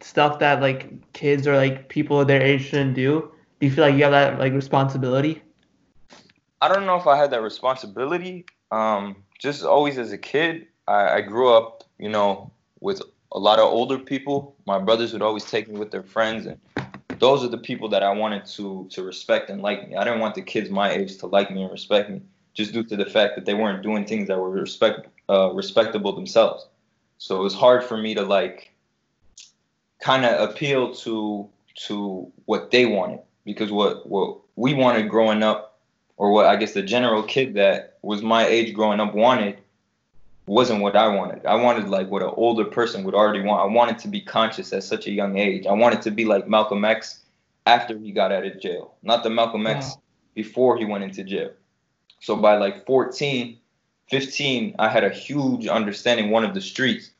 [0.00, 3.30] stuff that like kids or like people their age shouldn't do?
[3.60, 5.42] Do you feel like you have that like responsibility?
[6.60, 8.46] I don't know if I had that responsibility.
[8.70, 12.50] Um, just always as a kid, I, I grew up, you know,
[12.80, 13.00] with
[13.32, 14.56] a lot of older people.
[14.66, 16.58] My brothers would always take me with their friends, and
[17.18, 19.96] those are the people that I wanted to to respect and like me.
[19.96, 22.20] I didn't want the kids my age to like me and respect me,
[22.54, 26.14] just due to the fact that they weren't doing things that were respect uh, respectable
[26.14, 26.66] themselves.
[27.18, 28.69] So it was hard for me to like
[30.00, 31.48] kind of appeal to
[31.86, 35.78] to what they wanted because what what we wanted growing up
[36.16, 39.58] or what I guess the general kid that was my age growing up wanted
[40.46, 41.46] wasn't what I wanted.
[41.46, 43.62] I wanted like what an older person would already want.
[43.62, 45.64] I wanted to be conscious at such a young age.
[45.66, 47.20] I wanted to be like Malcolm X
[47.66, 50.02] after he got out of jail, not the Malcolm X wow.
[50.34, 51.52] before he went into jail.
[52.20, 53.58] So by like 14,
[54.10, 57.12] 15, I had a huge understanding one of the streets.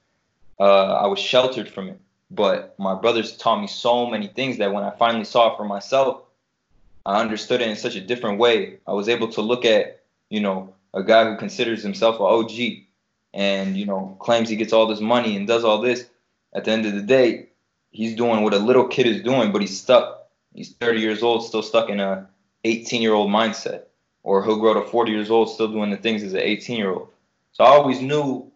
[0.58, 2.00] Uh, I was sheltered from it,
[2.30, 5.64] but my brothers taught me so many things that when I finally saw it for
[5.64, 6.22] myself,
[7.04, 8.78] I understood it in such a different way.
[8.86, 12.84] I was able to look at, you know, a guy who considers himself an OG
[13.32, 16.06] and, you know, claims he gets all this money and does all this.
[16.52, 17.48] At the end of the day,
[17.90, 20.28] he's doing what a little kid is doing, but he's stuck.
[20.54, 22.28] He's 30 years old, still stuck in a
[22.64, 23.82] 18 year old mindset.
[24.22, 26.90] Or he'll grow to 40 years old, still doing the things as an 18 year
[26.90, 27.08] old.
[27.52, 28.49] So I always knew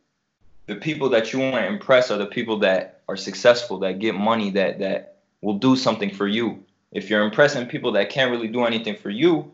[0.66, 4.14] the people that you want to impress are the people that are successful, that get
[4.14, 8.48] money, that that will do something for you if you're impressing people that can't really
[8.48, 9.52] do anything for you,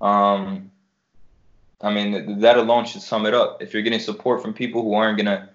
[0.00, 0.70] um,
[1.80, 3.62] I mean, that alone should sum it up.
[3.62, 5.48] If you're getting support from people who aren't gonna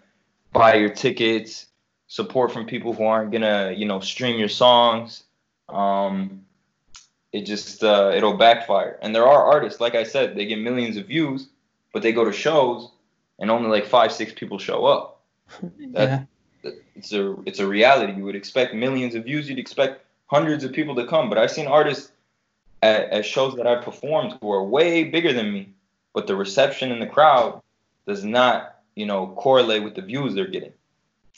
[0.53, 1.67] buy your tickets,
[2.07, 5.23] support from people who aren't gonna, you know, stream your songs,
[5.67, 6.45] um,
[7.33, 8.97] it just uh, it'll backfire.
[9.01, 11.49] And there are artists, like I said, they get millions of views,
[11.91, 12.89] but they go to shows
[13.39, 15.21] and only like five, six people show up.
[15.93, 16.27] That,
[16.63, 16.71] yeah.
[16.95, 18.13] It's a it's a reality.
[18.13, 19.47] You would expect millions of views.
[19.47, 21.29] You'd expect hundreds of people to come.
[21.29, 22.11] But I've seen artists
[22.81, 25.69] at, at shows that I performed who are way bigger than me,
[26.13, 27.61] but the reception in the crowd
[28.05, 30.73] does not, you know, correlate with the views they're getting.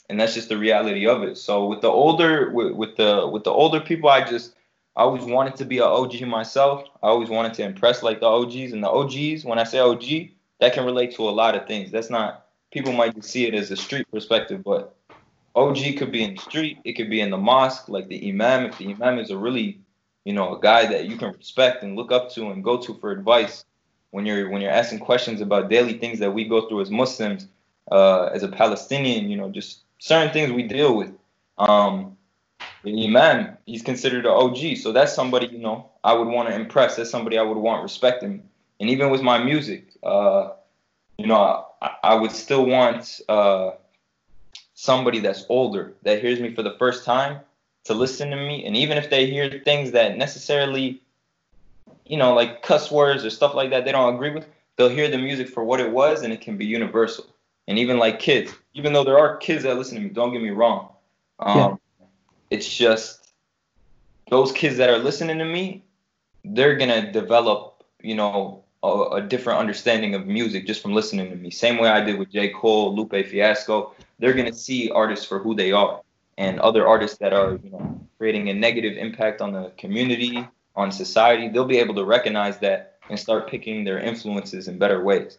[0.08, 1.38] And that's just the reality of it.
[1.38, 4.54] So with the older with, with the with the older people, I just
[4.96, 6.84] I always wanted to be an OG myself.
[7.02, 9.44] I always wanted to impress like the OGs and the OGs.
[9.44, 10.30] When I say OG,
[10.60, 11.90] that can relate to a lot of things.
[11.90, 14.94] That's not people might just see it as a street perspective, but
[15.54, 18.66] OG could be in the street, it could be in the mosque, like the imam.
[18.66, 19.80] If the imam is a really,
[20.24, 22.94] you know, a guy that you can respect and look up to and go to
[22.94, 23.64] for advice
[24.10, 27.48] when you're when you're asking questions about daily things that we go through as Muslims,
[27.90, 31.12] uh, as a Palestinian, you know, just certain things we deal with.
[31.58, 32.16] Um,
[32.82, 36.54] the imam, he's considered an OG, so that's somebody you know I would want to
[36.54, 36.96] impress.
[36.96, 38.42] That's somebody I would want respecting.
[38.78, 40.50] And even with my music, uh,
[41.18, 43.72] you know, I, I would still want uh,
[44.74, 47.40] somebody that's older that hears me for the first time
[47.84, 48.64] to listen to me.
[48.64, 51.02] And even if they hear things that necessarily,
[52.06, 54.46] you know, like cuss words or stuff like that, they don't agree with,
[54.76, 57.26] they'll hear the music for what it was and it can be universal.
[57.68, 60.42] And even like kids, even though there are kids that listen to me, don't get
[60.42, 60.88] me wrong.
[61.38, 61.76] Um, yeah.
[62.50, 63.32] It's just
[64.30, 65.84] those kids that are listening to me,
[66.44, 71.30] they're going to develop, you know, a, a, different understanding of music just from listening
[71.30, 71.50] to me.
[71.50, 72.48] Same way I did with J.
[72.48, 73.94] Cole, Lupe Fiasco.
[74.18, 76.00] They're gonna see artists for who they are,
[76.38, 80.92] and other artists that are you know creating a negative impact on the community, on
[80.92, 81.48] society.
[81.48, 85.38] They'll be able to recognize that and start picking their influences in better ways.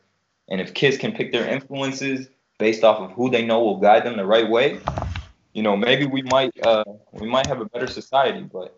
[0.49, 2.27] And if kids can pick their influences
[2.59, 4.79] based off of who they know will guide them the right way,
[5.53, 8.43] you know, maybe we might uh, we might have a better society.
[8.43, 8.77] But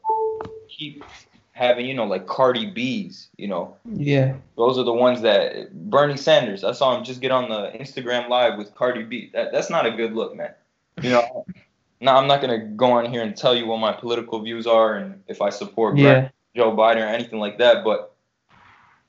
[0.70, 1.04] keep
[1.54, 3.78] having, you know, like Cardi B's, you know.
[3.86, 4.36] Yeah.
[4.58, 6.64] Those are the ones that Bernie Sanders.
[6.64, 9.32] I saw him just get on the Instagram live with Cardi B.
[9.34, 10.54] That that's not a good look, man.
[11.02, 11.46] You know.
[12.02, 14.98] now I'm not gonna go on here and tell you what my political views are
[14.98, 16.30] and if I support yeah.
[16.56, 18.14] Joe Biden or anything like that, but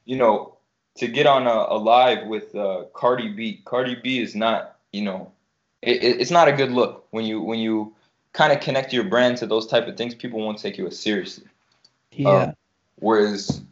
[0.04, 0.56] you know,
[0.96, 5.02] to get on a, a live with uh, Cardi B, Cardi B is not, you
[5.02, 5.32] know,
[5.82, 7.94] it, it's not a good look when you when you
[8.32, 10.14] kind of connect your brand to those type of things.
[10.14, 11.46] People won't take you as seriously.
[12.16, 12.30] Yeah.
[12.30, 12.54] Um,
[12.96, 13.62] whereas,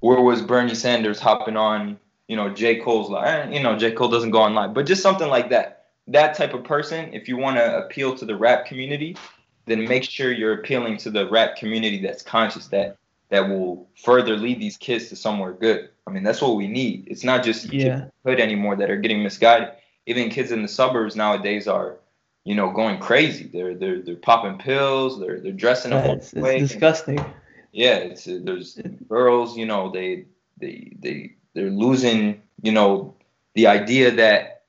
[0.00, 2.80] where was Bernie Sanders hopping on, you know, J.
[2.80, 3.48] Cole's live?
[3.48, 3.92] Eh, you know, J.
[3.92, 5.86] Cole doesn't go online, but just something like that.
[6.08, 9.16] That type of person, if you want to appeal to the rap community,
[9.64, 12.96] then make sure you're appealing to the rap community that's conscious, that
[13.28, 15.88] that will further lead these kids to somewhere good.
[16.06, 17.08] I mean, that's what we need.
[17.08, 18.04] It's not just yeah.
[18.24, 19.70] hood anymore that are getting misguided.
[20.06, 21.96] Even kids in the suburbs nowadays are,
[22.44, 23.50] you know, going crazy.
[23.52, 25.18] They're they're they're popping pills.
[25.18, 26.18] They're they're dressing yeah, up.
[26.18, 27.18] It's, it's disgusting.
[27.18, 27.30] And,
[27.76, 30.24] yeah, it's uh, there's girls, you know, they
[30.56, 33.14] they they they're losing, you know,
[33.52, 34.62] the idea that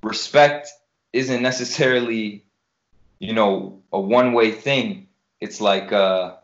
[0.00, 0.70] respect
[1.12, 2.44] isn't necessarily,
[3.18, 5.08] you know, a one-way thing.
[5.40, 6.36] It's like uh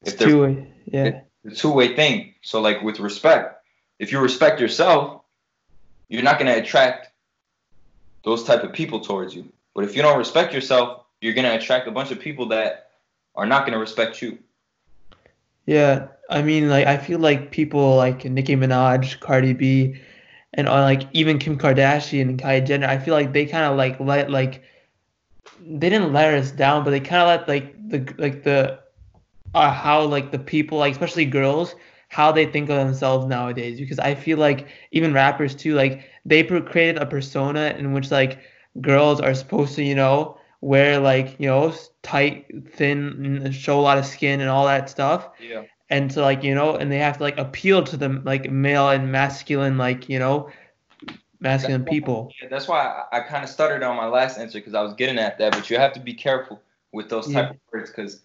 [0.00, 0.66] if it's two-way.
[0.86, 1.20] Yeah.
[1.44, 2.34] It's a two-way thing.
[2.40, 3.62] So like with respect,
[3.98, 5.20] if you respect yourself,
[6.08, 7.10] you're not going to attract
[8.24, 9.52] those type of people towards you.
[9.74, 12.90] But if you don't respect yourself, you're going to attract a bunch of people that
[13.34, 14.38] are not going to respect you.
[15.66, 20.00] Yeah, I mean, like I feel like people like Nicki Minaj, Cardi B,
[20.54, 23.76] and uh, like even Kim Kardashian and Kylie Jenner, I feel like they kind of
[23.76, 24.62] like let like
[25.60, 28.80] they didn't let us down, but they kind of let like the like the
[29.54, 31.74] uh, how like the people like especially girls
[32.08, 36.42] how they think of themselves nowadays because I feel like even rappers too like they
[36.42, 38.40] created a persona in which like
[38.80, 43.98] girls are supposed to you know wear like you know tight, thin, show a lot
[43.98, 45.28] of skin and all that stuff.
[45.40, 45.64] Yeah.
[45.88, 48.90] And so like you know, and they have to like appeal to the like male
[48.90, 50.50] and masculine like you know
[51.40, 52.24] masculine that's people.
[52.24, 54.82] Why, yeah, that's why I, I kind of stuttered on my last answer because I
[54.82, 56.60] was getting at that, but you have to be careful
[56.92, 57.50] with those type yeah.
[57.50, 58.20] of words because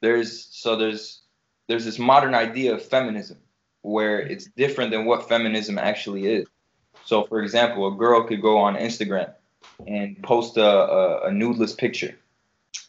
[0.00, 1.22] there's so there's
[1.68, 3.38] there's this modern idea of feminism
[3.82, 6.46] where it's different than what feminism actually is.
[7.04, 9.32] So, for example, a girl could go on Instagram
[9.86, 12.14] and post a, a, a nudeless picture.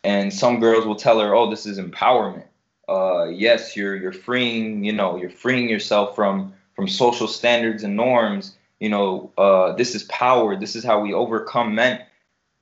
[0.04, 2.46] And some girls will tell her, "Oh, this is empowerment.
[2.90, 7.96] Uh, yes, you're you're freeing, you know, you're freeing yourself from from social standards and
[7.96, 8.56] norms.
[8.80, 10.56] You know, uh, this is power.
[10.56, 12.02] This is how we overcome men."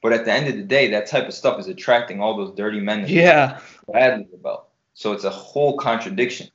[0.01, 2.55] But at the end of the day, that type of stuff is attracting all those
[2.55, 3.01] dirty men.
[3.01, 3.59] That yeah.
[3.91, 4.67] Badly about.
[4.93, 6.49] So it's a whole contradiction.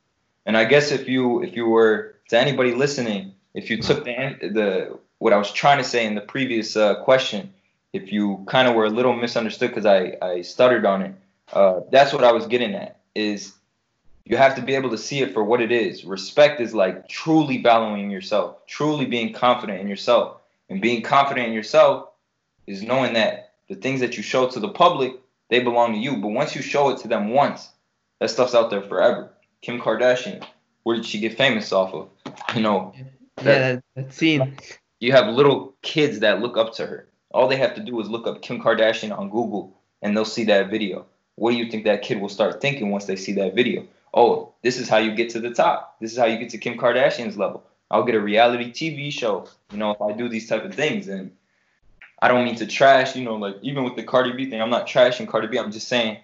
[0.46, 4.36] And I guess if you if you were to anybody listening, if you took the
[4.40, 7.52] the what I was trying to say in the previous uh, question,
[7.95, 11.14] if you kind of were a little misunderstood because I, I stuttered on it,
[11.53, 12.99] uh, that's what I was getting at.
[13.14, 13.55] Is
[14.24, 16.05] you have to be able to see it for what it is.
[16.05, 20.38] Respect is like truly valuing yourself, truly being confident in yourself,
[20.68, 22.09] and being confident in yourself
[22.66, 25.12] is knowing that the things that you show to the public
[25.49, 26.16] they belong to you.
[26.16, 27.70] But once you show it to them once,
[28.18, 29.30] that stuff's out there forever.
[29.62, 30.45] Kim Kardashian,
[30.82, 32.09] where did she get famous off of?
[32.57, 32.92] You know.
[33.36, 34.57] That, yeah, that scene.
[34.99, 37.09] You have little kids that look up to her.
[37.35, 40.45] All they have to do is look up Kim Kardashian on Google and they'll see
[40.45, 41.05] that video.
[41.35, 43.89] What do you think that kid will start thinking once they see that video?
[44.14, 45.97] Oh, this is how you get to the top.
[46.01, 47.64] This is how you get to Kim Kardashian's level.
[47.91, 51.09] I'll get a reality TV show, you know, if I do these type of things.
[51.09, 51.32] And
[52.22, 54.70] I don't mean to trash, you know, like even with the Cardi B thing, I'm
[54.70, 55.59] not trashing Cardi B.
[55.59, 56.18] I'm just saying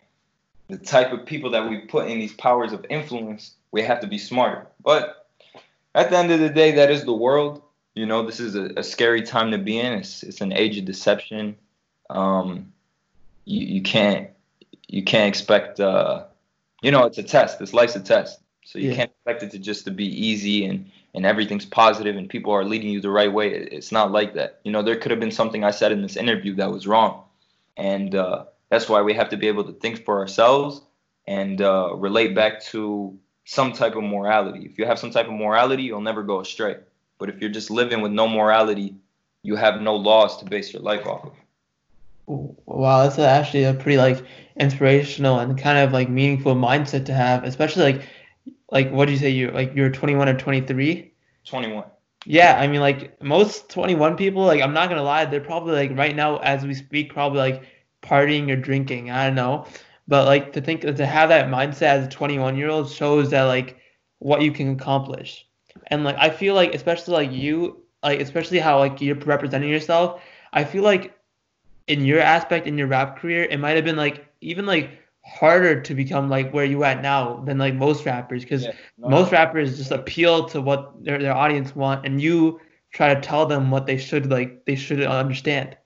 [0.69, 4.07] the type of people that we put in these powers of influence, we have to
[4.07, 4.69] be smarter.
[4.81, 5.29] But
[5.93, 7.63] at the end of the day, that is the world.
[7.95, 9.93] You know, this is a, a scary time to be in.
[9.95, 11.57] It's, it's an age of deception.
[12.09, 12.73] Um,
[13.45, 14.31] you, you can't
[14.89, 16.25] you can't expect uh,
[16.83, 17.59] you know it's a test.
[17.59, 18.97] This life's a test, so you yeah.
[18.97, 22.65] can't expect it to just to be easy and and everything's positive and people are
[22.65, 23.51] leading you the right way.
[23.51, 24.61] It's not like that.
[24.65, 27.25] You know, there could have been something I said in this interview that was wrong,
[27.77, 30.83] and uh, that's why we have to be able to think for ourselves
[31.27, 34.65] and uh, relate back to some type of morality.
[34.65, 36.77] If you have some type of morality, you'll never go astray.
[37.21, 38.97] But if you're just living with no morality,
[39.43, 41.33] you have no laws to base your life off of.
[42.67, 44.25] Wow, that's actually a pretty like
[44.57, 48.09] inspirational and kind of like meaningful mindset to have, especially like
[48.73, 51.13] like what do you say you like you're 21 or 23?
[51.45, 51.85] 21.
[52.25, 55.97] Yeah, I mean like most 21 people like I'm not gonna lie, they're probably like
[55.99, 57.65] right now as we speak probably like
[58.03, 59.11] partying or drinking.
[59.11, 59.67] I don't know,
[60.09, 63.43] but like to think to have that mindset as a 21 year old shows that
[63.43, 63.77] like
[64.21, 65.47] what you can accomplish,
[65.91, 70.23] and like I feel like especially like you like especially how like you're representing yourself.
[70.53, 71.17] I feel like
[71.87, 74.91] in your aspect in your rap career, it might have been like even like
[75.25, 79.09] harder to become like where you at now than like most rappers because yeah, no,
[79.09, 82.59] most rappers just appeal to what their, their audience want and you
[82.91, 85.77] try to tell them what they should like they should understand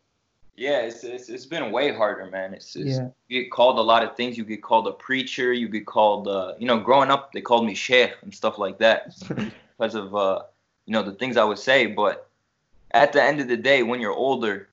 [0.57, 2.55] yeah, it's, it's, it's been way harder, man.
[2.55, 3.09] It's, it's yeah.
[3.27, 4.39] you get called a lot of things.
[4.39, 5.53] You get called a preacher.
[5.53, 8.79] You get called, uh, you know, growing up they called me sheikh and stuff like
[8.79, 9.13] that
[9.77, 10.43] because of, uh,
[10.87, 11.87] you know, the things I would say.
[11.87, 12.29] But
[12.91, 14.69] at the end of the day, when you're older,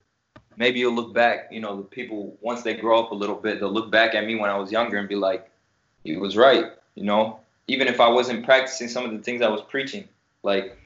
[0.56, 1.48] maybe you'll look back.
[1.50, 4.26] You know, the people once they grow up a little bit, they'll look back at
[4.26, 5.50] me when I was younger and be like,
[6.04, 6.66] he was right.
[6.94, 10.08] You know, even if I wasn't practicing some of the things I was preaching,
[10.42, 10.76] like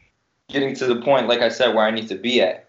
[0.48, 2.66] getting to the point, like I said, where I need to be at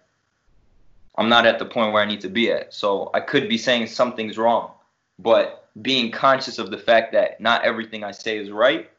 [1.17, 2.73] I'm not at the point where I need to be at.
[2.73, 4.71] So I could be saying something's wrong,
[5.17, 8.89] but being conscious of the fact that not everything I say is right,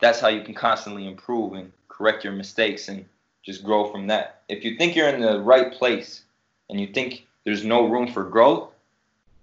[0.00, 3.04] that's how you can constantly improve and correct your mistakes and
[3.42, 4.42] just grow from that.
[4.48, 6.22] If you think you're in the right place
[6.68, 8.70] and you think there's no room for growth,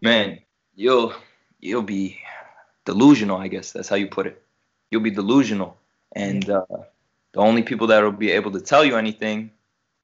[0.02, 0.40] man,
[0.76, 1.14] you'll
[1.60, 2.20] you'll be
[2.86, 3.72] delusional, I guess.
[3.72, 4.42] That's how you put it.
[4.92, 5.78] You'll be delusional.
[6.16, 6.66] And uh,
[7.32, 9.52] the only people that will be able to tell you anything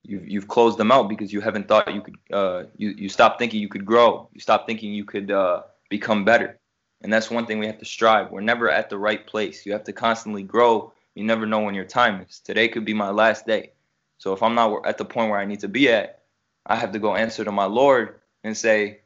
[0.04, 3.38] you've you've closed them out because you haven't thought you could uh, you you stopped
[3.39, 4.28] thinking you could grow.
[4.34, 6.58] You stop thinking you could uh, become better.
[7.02, 8.30] And that's one thing we have to strive.
[8.30, 9.66] We're never at the right place.
[9.66, 12.93] You have to constantly grow you never know when your time is today could be
[12.93, 13.72] my last day
[14.18, 16.24] so if i'm not at the point where i need to be at
[16.66, 18.99] i have to go answer to my lord and say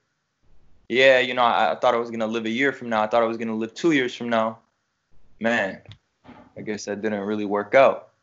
[0.89, 3.03] yeah you know i, I thought i was going to live a year from now
[3.03, 4.59] i thought i was going to live two years from now
[5.39, 5.81] man
[6.57, 8.13] i guess that didn't really work out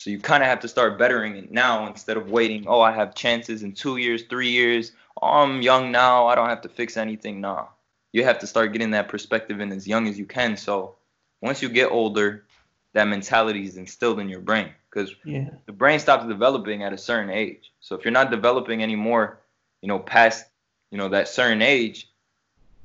[0.00, 2.64] so you kind of have to start bettering it now instead of waiting.
[2.66, 4.92] Oh, I have chances in two years, three years.
[5.20, 6.26] Oh, I'm young now.
[6.26, 7.68] I don't have to fix anything now.
[8.12, 10.56] You have to start getting that perspective in as young as you can.
[10.56, 10.94] So
[11.42, 12.46] once you get older,
[12.92, 15.50] that mentality is instilled in your brain because yeah.
[15.66, 17.72] the brain stops developing at a certain age.
[17.80, 19.40] So if you're not developing anymore,
[19.82, 20.46] you know, past
[20.90, 22.10] you know that certain age,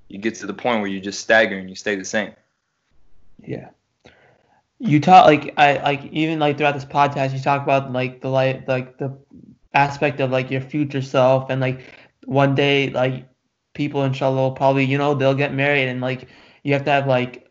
[0.08, 2.34] you get to the point where you just stagger and you stay the same.
[3.44, 3.70] Yeah
[4.80, 8.30] you talk like I like even like throughout this podcast you talk about like the
[8.30, 9.18] like like the
[9.74, 11.82] aspect of like your future self and like
[12.26, 13.28] one day like
[13.74, 16.28] people inshallah will probably you know they'll get married and like
[16.64, 17.45] you have to have like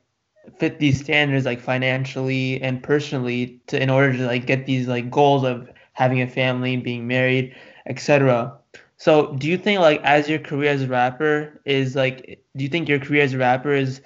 [0.59, 5.11] fit these standards like financially and personally to in order to like get these like
[5.11, 7.55] goals of having a family being married
[7.87, 8.57] etc
[8.97, 12.71] so do you think like as your career as a rapper is like do you
[12.71, 14.01] think your career as a rapper is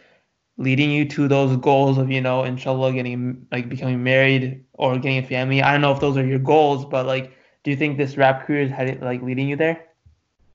[0.56, 5.18] leading you to those goals of you know inshallah getting like becoming married or getting
[5.18, 5.62] a family?
[5.62, 7.32] I don't know if those are your goals but like
[7.62, 9.84] do you think this rap career is like leading you there?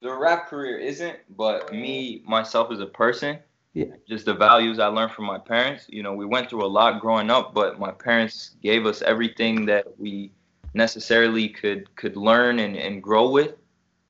[0.02, 3.40] The rap career isn't but me myself as a person
[3.74, 6.68] yeah just the values i learned from my parents you know we went through a
[6.68, 10.32] lot growing up but my parents gave us everything that we
[10.74, 13.56] necessarily could could learn and, and grow with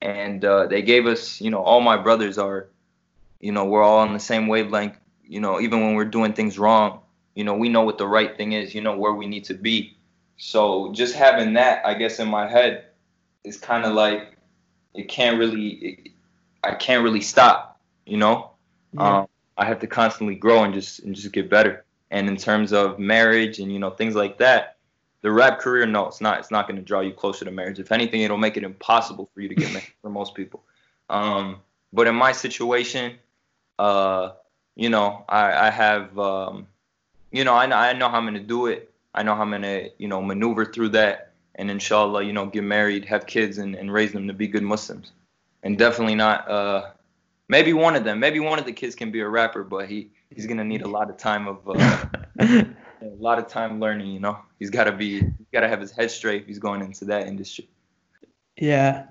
[0.00, 2.68] and uh, they gave us you know all my brothers are
[3.40, 4.96] you know we're all on the same wavelength
[5.26, 7.00] you know, even when we're doing things wrong,
[7.34, 9.54] you know, we know what the right thing is, you know, where we need to
[9.54, 9.96] be.
[10.36, 12.86] So just having that, I guess, in my head
[13.44, 14.36] is kind of like
[14.94, 16.10] it can't really, it,
[16.62, 18.50] I can't really stop, you know.
[18.92, 19.20] Yeah.
[19.20, 21.84] Um, I have to constantly grow and just and just get better.
[22.10, 24.76] And in terms of marriage and you know things like that,
[25.22, 26.38] the rap career, no, it's not.
[26.38, 27.78] It's not going to draw you closer to marriage.
[27.78, 30.62] If anything, it'll make it impossible for you to get married for most people.
[31.08, 31.60] Um,
[31.92, 33.14] but in my situation,
[33.78, 34.32] uh,
[34.74, 36.66] you know, I, I have, um,
[37.30, 38.90] you know, I I know how I'm going to do it.
[39.14, 41.32] I know how I'm going to, you know, maneuver through that.
[41.54, 44.64] and inshallah, you know, get married, have kids, and, and raise them to be good
[44.64, 45.12] Muslims.
[45.62, 46.50] And definitely not.
[46.50, 46.90] Uh,
[47.48, 48.20] maybe one of them.
[48.20, 50.88] Maybe one of the kids can be a rapper, but he he's gonna need a
[50.88, 52.04] lot of time of uh,
[52.40, 52.66] a
[53.18, 54.08] lot of time learning.
[54.08, 57.04] You know, he's gotta be he's gotta have his head straight if he's going into
[57.06, 57.68] that industry.
[58.56, 59.06] Yeah.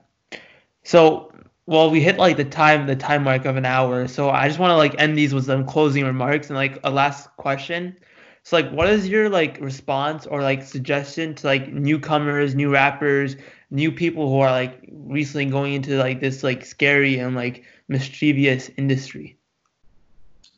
[0.83, 1.31] So
[1.65, 4.07] well, we hit like the time the time mark of an hour.
[4.07, 6.91] So I just want to like end these with some closing remarks and like a
[6.91, 7.95] last question.
[8.43, 13.37] So like what is your like response or like suggestion to like newcomers, new rappers,
[13.71, 18.69] new people who are like recently going into like this like scary and like mischievous
[18.77, 19.37] industry?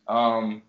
[0.07, 0.61] Um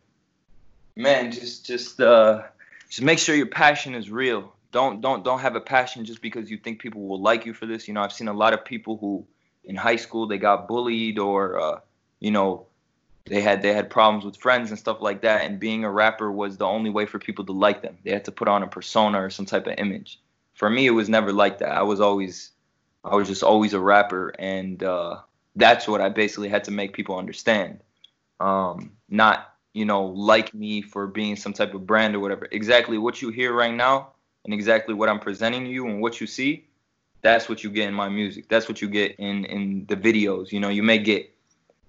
[0.97, 2.43] man, just just uh
[2.89, 4.53] just make sure your passion is real.
[4.73, 7.67] Don't don't don't have a passion just because you think people will like you for
[7.67, 7.89] this.
[7.89, 9.27] You know, I've seen a lot of people who
[9.65, 11.81] in high school they got bullied or uh,
[12.21, 12.67] you know
[13.27, 16.31] they had they had problems with friends and stuff like that and being a rapper
[16.31, 18.67] was the only way for people to like them they had to put on a
[18.67, 20.21] persona or some type of image
[20.55, 22.53] for me it was never like that i was always
[23.05, 25.19] i was just always a rapper and uh,
[25.57, 27.81] that's what i basically had to make people understand
[28.39, 32.99] um, not you know like me for being some type of brand or whatever exactly
[32.99, 34.09] what you hear right now
[34.45, 36.67] and exactly what i'm presenting to you and what you see
[37.27, 38.49] that's what you get in my music.
[38.49, 40.53] That's what you get in in the videos.
[40.53, 41.29] You know, you may get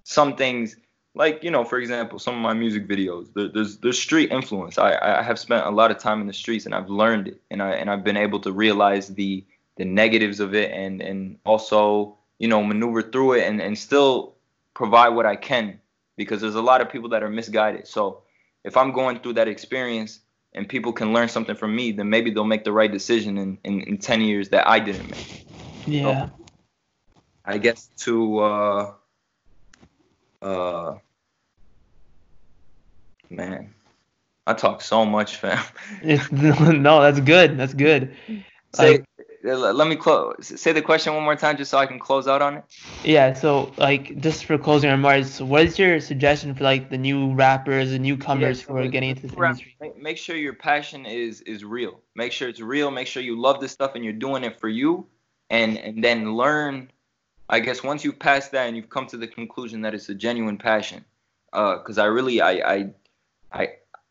[0.02, 0.76] some things
[1.14, 3.32] like you know, for example, some of my music videos.
[3.34, 4.78] There, there's there's street influence.
[4.78, 7.40] I I have spent a lot of time in the streets and I've learned it,
[7.50, 9.44] and I and I've been able to realize the
[9.76, 14.34] the negatives of it, and and also you know maneuver through it, and and still
[14.74, 15.80] provide what I can
[16.16, 17.86] because there's a lot of people that are misguided.
[17.86, 18.22] So
[18.64, 20.20] if I'm going through that experience
[20.52, 23.58] and people can learn something from me, then maybe they'll make the right decision in,
[23.64, 25.46] in, in 10 years that I didn't make.
[25.86, 26.26] Yeah.
[26.26, 26.32] So,
[27.44, 28.92] I guess to, uh,
[30.42, 30.94] uh,
[33.30, 33.72] man,
[34.46, 35.64] I talk so much, fam.
[36.02, 37.56] It's, no, that's good.
[37.56, 38.14] That's good.
[38.74, 39.04] Say, like,
[39.42, 40.52] let me close.
[40.60, 42.64] Say the question one more time, just so I can close out on it.
[43.04, 43.34] Yeah.
[43.34, 47.92] So, like, just for closing remarks, what is your suggestion for like the new rappers
[47.92, 49.76] and newcomers yeah, so who are getting into this industry?
[49.96, 52.00] Make sure your passion is is real.
[52.14, 52.90] Make sure it's real.
[52.90, 55.06] Make sure you love this stuff and you're doing it for you,
[55.50, 56.90] and and then learn.
[57.50, 60.14] I guess once you've passed that and you've come to the conclusion that it's a
[60.14, 61.04] genuine passion,
[61.50, 62.90] because uh, I really I I
[63.52, 63.68] I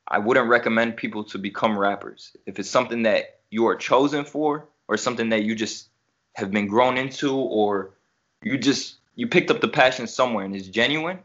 [0.07, 4.67] I wouldn't recommend people to become rappers if it's something that you are chosen for
[4.87, 5.89] or something that you just
[6.35, 7.91] have been grown into or
[8.43, 11.19] you just you picked up the passion somewhere and it's genuine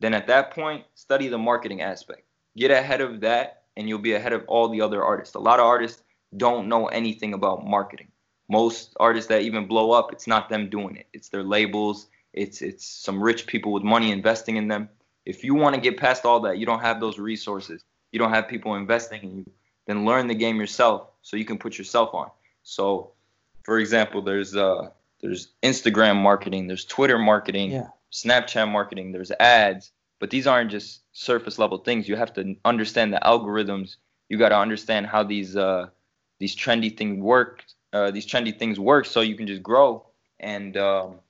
[0.00, 2.22] then at that point study the marketing aspect.
[2.56, 5.34] Get ahead of that and you'll be ahead of all the other artists.
[5.34, 6.02] A lot of artists
[6.36, 8.08] don't know anything about marketing.
[8.48, 11.06] Most artists that even blow up it's not them doing it.
[11.12, 12.06] It's their labels.
[12.32, 14.88] It's it's some rich people with money investing in them.
[15.24, 17.82] If you want to get past all that you don't have those resources
[18.12, 19.50] you don't have people investing in you
[19.86, 22.30] then learn the game yourself so you can put yourself on
[22.66, 23.12] so,
[23.62, 24.90] for example, there's uh
[25.20, 27.88] there's Instagram marketing, there's Twitter marketing, yeah.
[28.12, 32.08] Snapchat marketing, there's ads, but these aren't just surface level things.
[32.08, 33.96] You have to understand the algorithms.
[34.28, 35.90] You got to understand how these uh
[36.40, 37.64] these trendy things work.
[37.92, 40.04] Uh, these trendy things work, so you can just grow.
[40.40, 41.20] And um,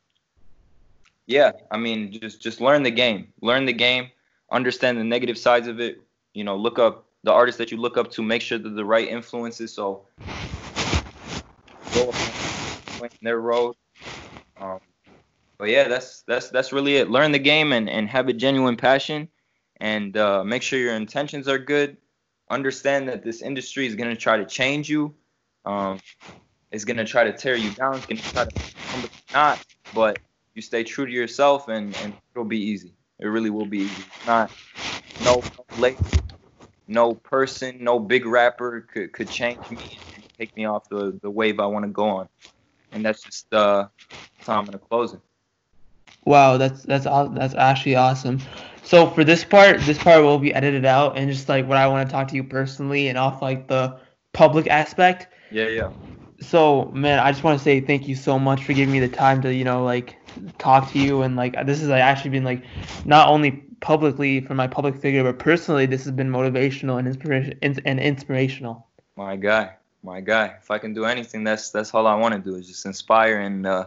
[1.26, 3.28] yeah, I mean, just just learn the game.
[3.42, 4.10] Learn the game.
[4.50, 6.00] Understand the negative sides of it.
[6.32, 8.22] You know, look up the artists that you look up to.
[8.22, 9.72] Make sure they're the right influences.
[9.74, 10.06] So
[13.22, 13.74] their road.
[14.60, 14.80] Um,
[15.58, 17.10] but yeah, that's that's that's really it.
[17.10, 19.28] Learn the game and, and have a genuine passion,
[19.80, 21.96] and uh, make sure your intentions are good.
[22.50, 25.14] Understand that this industry is gonna try to change you.
[25.64, 25.98] Um,
[26.70, 27.94] it's gonna try to tear you down.
[27.94, 29.64] It's gonna try to not,
[29.94, 30.18] but
[30.54, 32.92] you stay true to yourself, and and it'll be easy.
[33.18, 34.04] It really will be easy.
[34.26, 34.50] Not
[35.24, 35.42] no
[35.78, 35.98] late,
[36.86, 39.78] no person, no big rapper could could change me
[40.38, 42.28] take me off the, the wave I want to go on.
[42.92, 45.20] And that's just uh, that's how I'm gonna close it.
[46.24, 48.40] Wow, that's that's that's actually awesome.
[48.82, 51.86] So for this part, this part will be edited out, and just like what I
[51.88, 53.98] want to talk to you personally, and off like the
[54.32, 55.28] public aspect.
[55.50, 55.90] Yeah, yeah.
[56.40, 59.08] So man, I just want to say thank you so much for giving me the
[59.08, 60.16] time to you know like
[60.58, 62.64] talk to you, and like this has like, actually been like
[63.04, 67.58] not only publicly for my public figure, but personally, this has been motivational and inspiration
[67.62, 68.86] and inspirational.
[69.16, 69.74] My guy
[70.06, 70.54] my guy.
[70.58, 73.40] If I can do anything, that's that's all I want to do is just inspire,
[73.40, 73.86] and uh,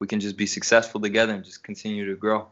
[0.00, 2.48] we can just be successful together and just continue to grow.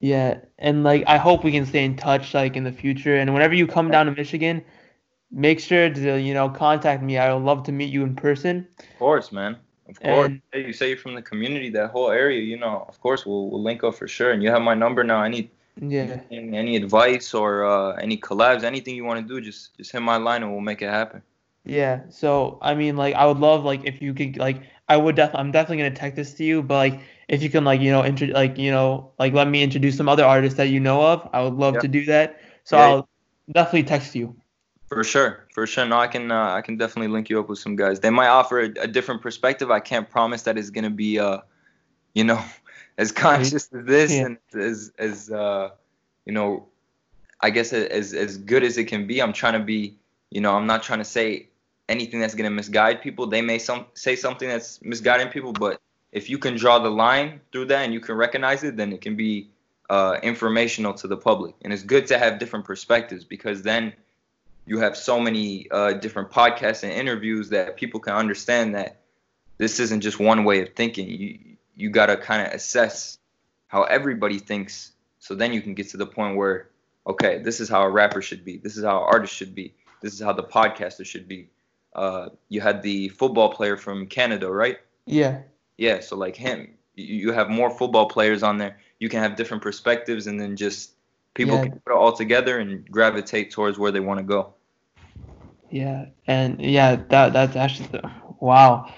[0.00, 3.16] Yeah, and like I hope we can stay in touch like in the future.
[3.16, 4.64] And whenever you come down to Michigan,
[5.30, 7.18] make sure to you know contact me.
[7.18, 8.66] I would love to meet you in person.
[8.80, 9.56] Of course, man.
[9.88, 10.26] Of course.
[10.26, 12.40] And, hey, you say you're from the community, that whole area.
[12.40, 14.32] You know, of course, we'll we'll link up for sure.
[14.32, 15.18] And you have my number now.
[15.18, 15.50] I need
[15.80, 19.92] yeah any, any advice or uh, any collabs, anything you want to do, just just
[19.92, 21.22] hit my line and we'll make it happen.
[21.68, 22.00] Yeah.
[22.08, 25.40] So I mean, like, I would love like if you could like, I would definitely,
[25.40, 28.04] I'm definitely gonna text this to you, but like, if you can like, you know,
[28.04, 31.28] intro, like, you know, like let me introduce some other artists that you know of,
[31.32, 31.80] I would love Yeah.
[31.80, 32.40] to do that.
[32.64, 32.84] So Yeah.
[32.84, 33.08] I'll
[33.52, 34.34] definitely text you.
[34.88, 35.84] For sure, for sure.
[35.84, 38.00] No, I can uh, I can definitely link you up with some guys.
[38.00, 39.70] They might offer a, a different perspective.
[39.70, 41.40] I can't promise that it's gonna be uh,
[42.14, 42.42] you know,
[42.98, 44.26] as conscious as this Yeah.
[44.26, 45.70] and as as uh,
[46.24, 46.66] you know,
[47.42, 49.20] I guess as as good as it can be.
[49.20, 49.98] I'm trying to be,
[50.30, 51.48] you know, I'm not trying to say
[51.88, 53.26] anything that's gonna misguide people.
[53.26, 55.80] They may some say something that's misguiding people, but
[56.12, 59.00] if you can draw the line through that and you can recognize it, then it
[59.00, 59.50] can be
[59.90, 61.54] uh, informational to the public.
[61.62, 63.92] And it's good to have different perspectives because then
[64.66, 69.00] you have so many uh, different podcasts and interviews that people can understand that
[69.56, 71.08] this isn't just one way of thinking.
[71.08, 71.38] You
[71.74, 73.18] you gotta kind of assess
[73.68, 76.68] how everybody thinks, so then you can get to the point where,
[77.06, 78.58] okay, this is how a rapper should be.
[78.58, 79.74] This is how an artist should be.
[80.02, 81.48] This is how the podcaster should be.
[81.98, 84.78] Uh, you had the football player from Canada, right?
[85.06, 85.42] Yeah.
[85.76, 88.78] Yeah, so like him, you, you have more football players on there.
[89.00, 90.92] You can have different perspectives, and then just
[91.34, 91.62] people Yeah.
[91.62, 94.54] can put it all together and gravitate towards where they want to go.
[95.70, 96.06] Yeah.
[96.26, 98.10] And yeah, that that's actually the,
[98.40, 98.90] wow.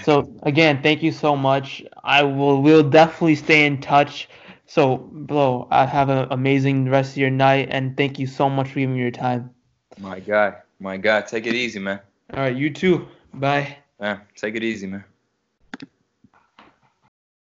[0.00, 1.82] So again, thank you so much.
[2.04, 4.28] I will will definitely stay in touch.
[4.66, 8.68] So, bro, I have an amazing rest of your night, and thank you so much
[8.68, 9.50] for giving me your time.
[9.98, 12.00] My guy, my guy, take it easy, man.
[12.32, 13.08] All right, you too.
[13.34, 13.76] Bye.
[14.00, 15.04] Yeah, take it easy, man.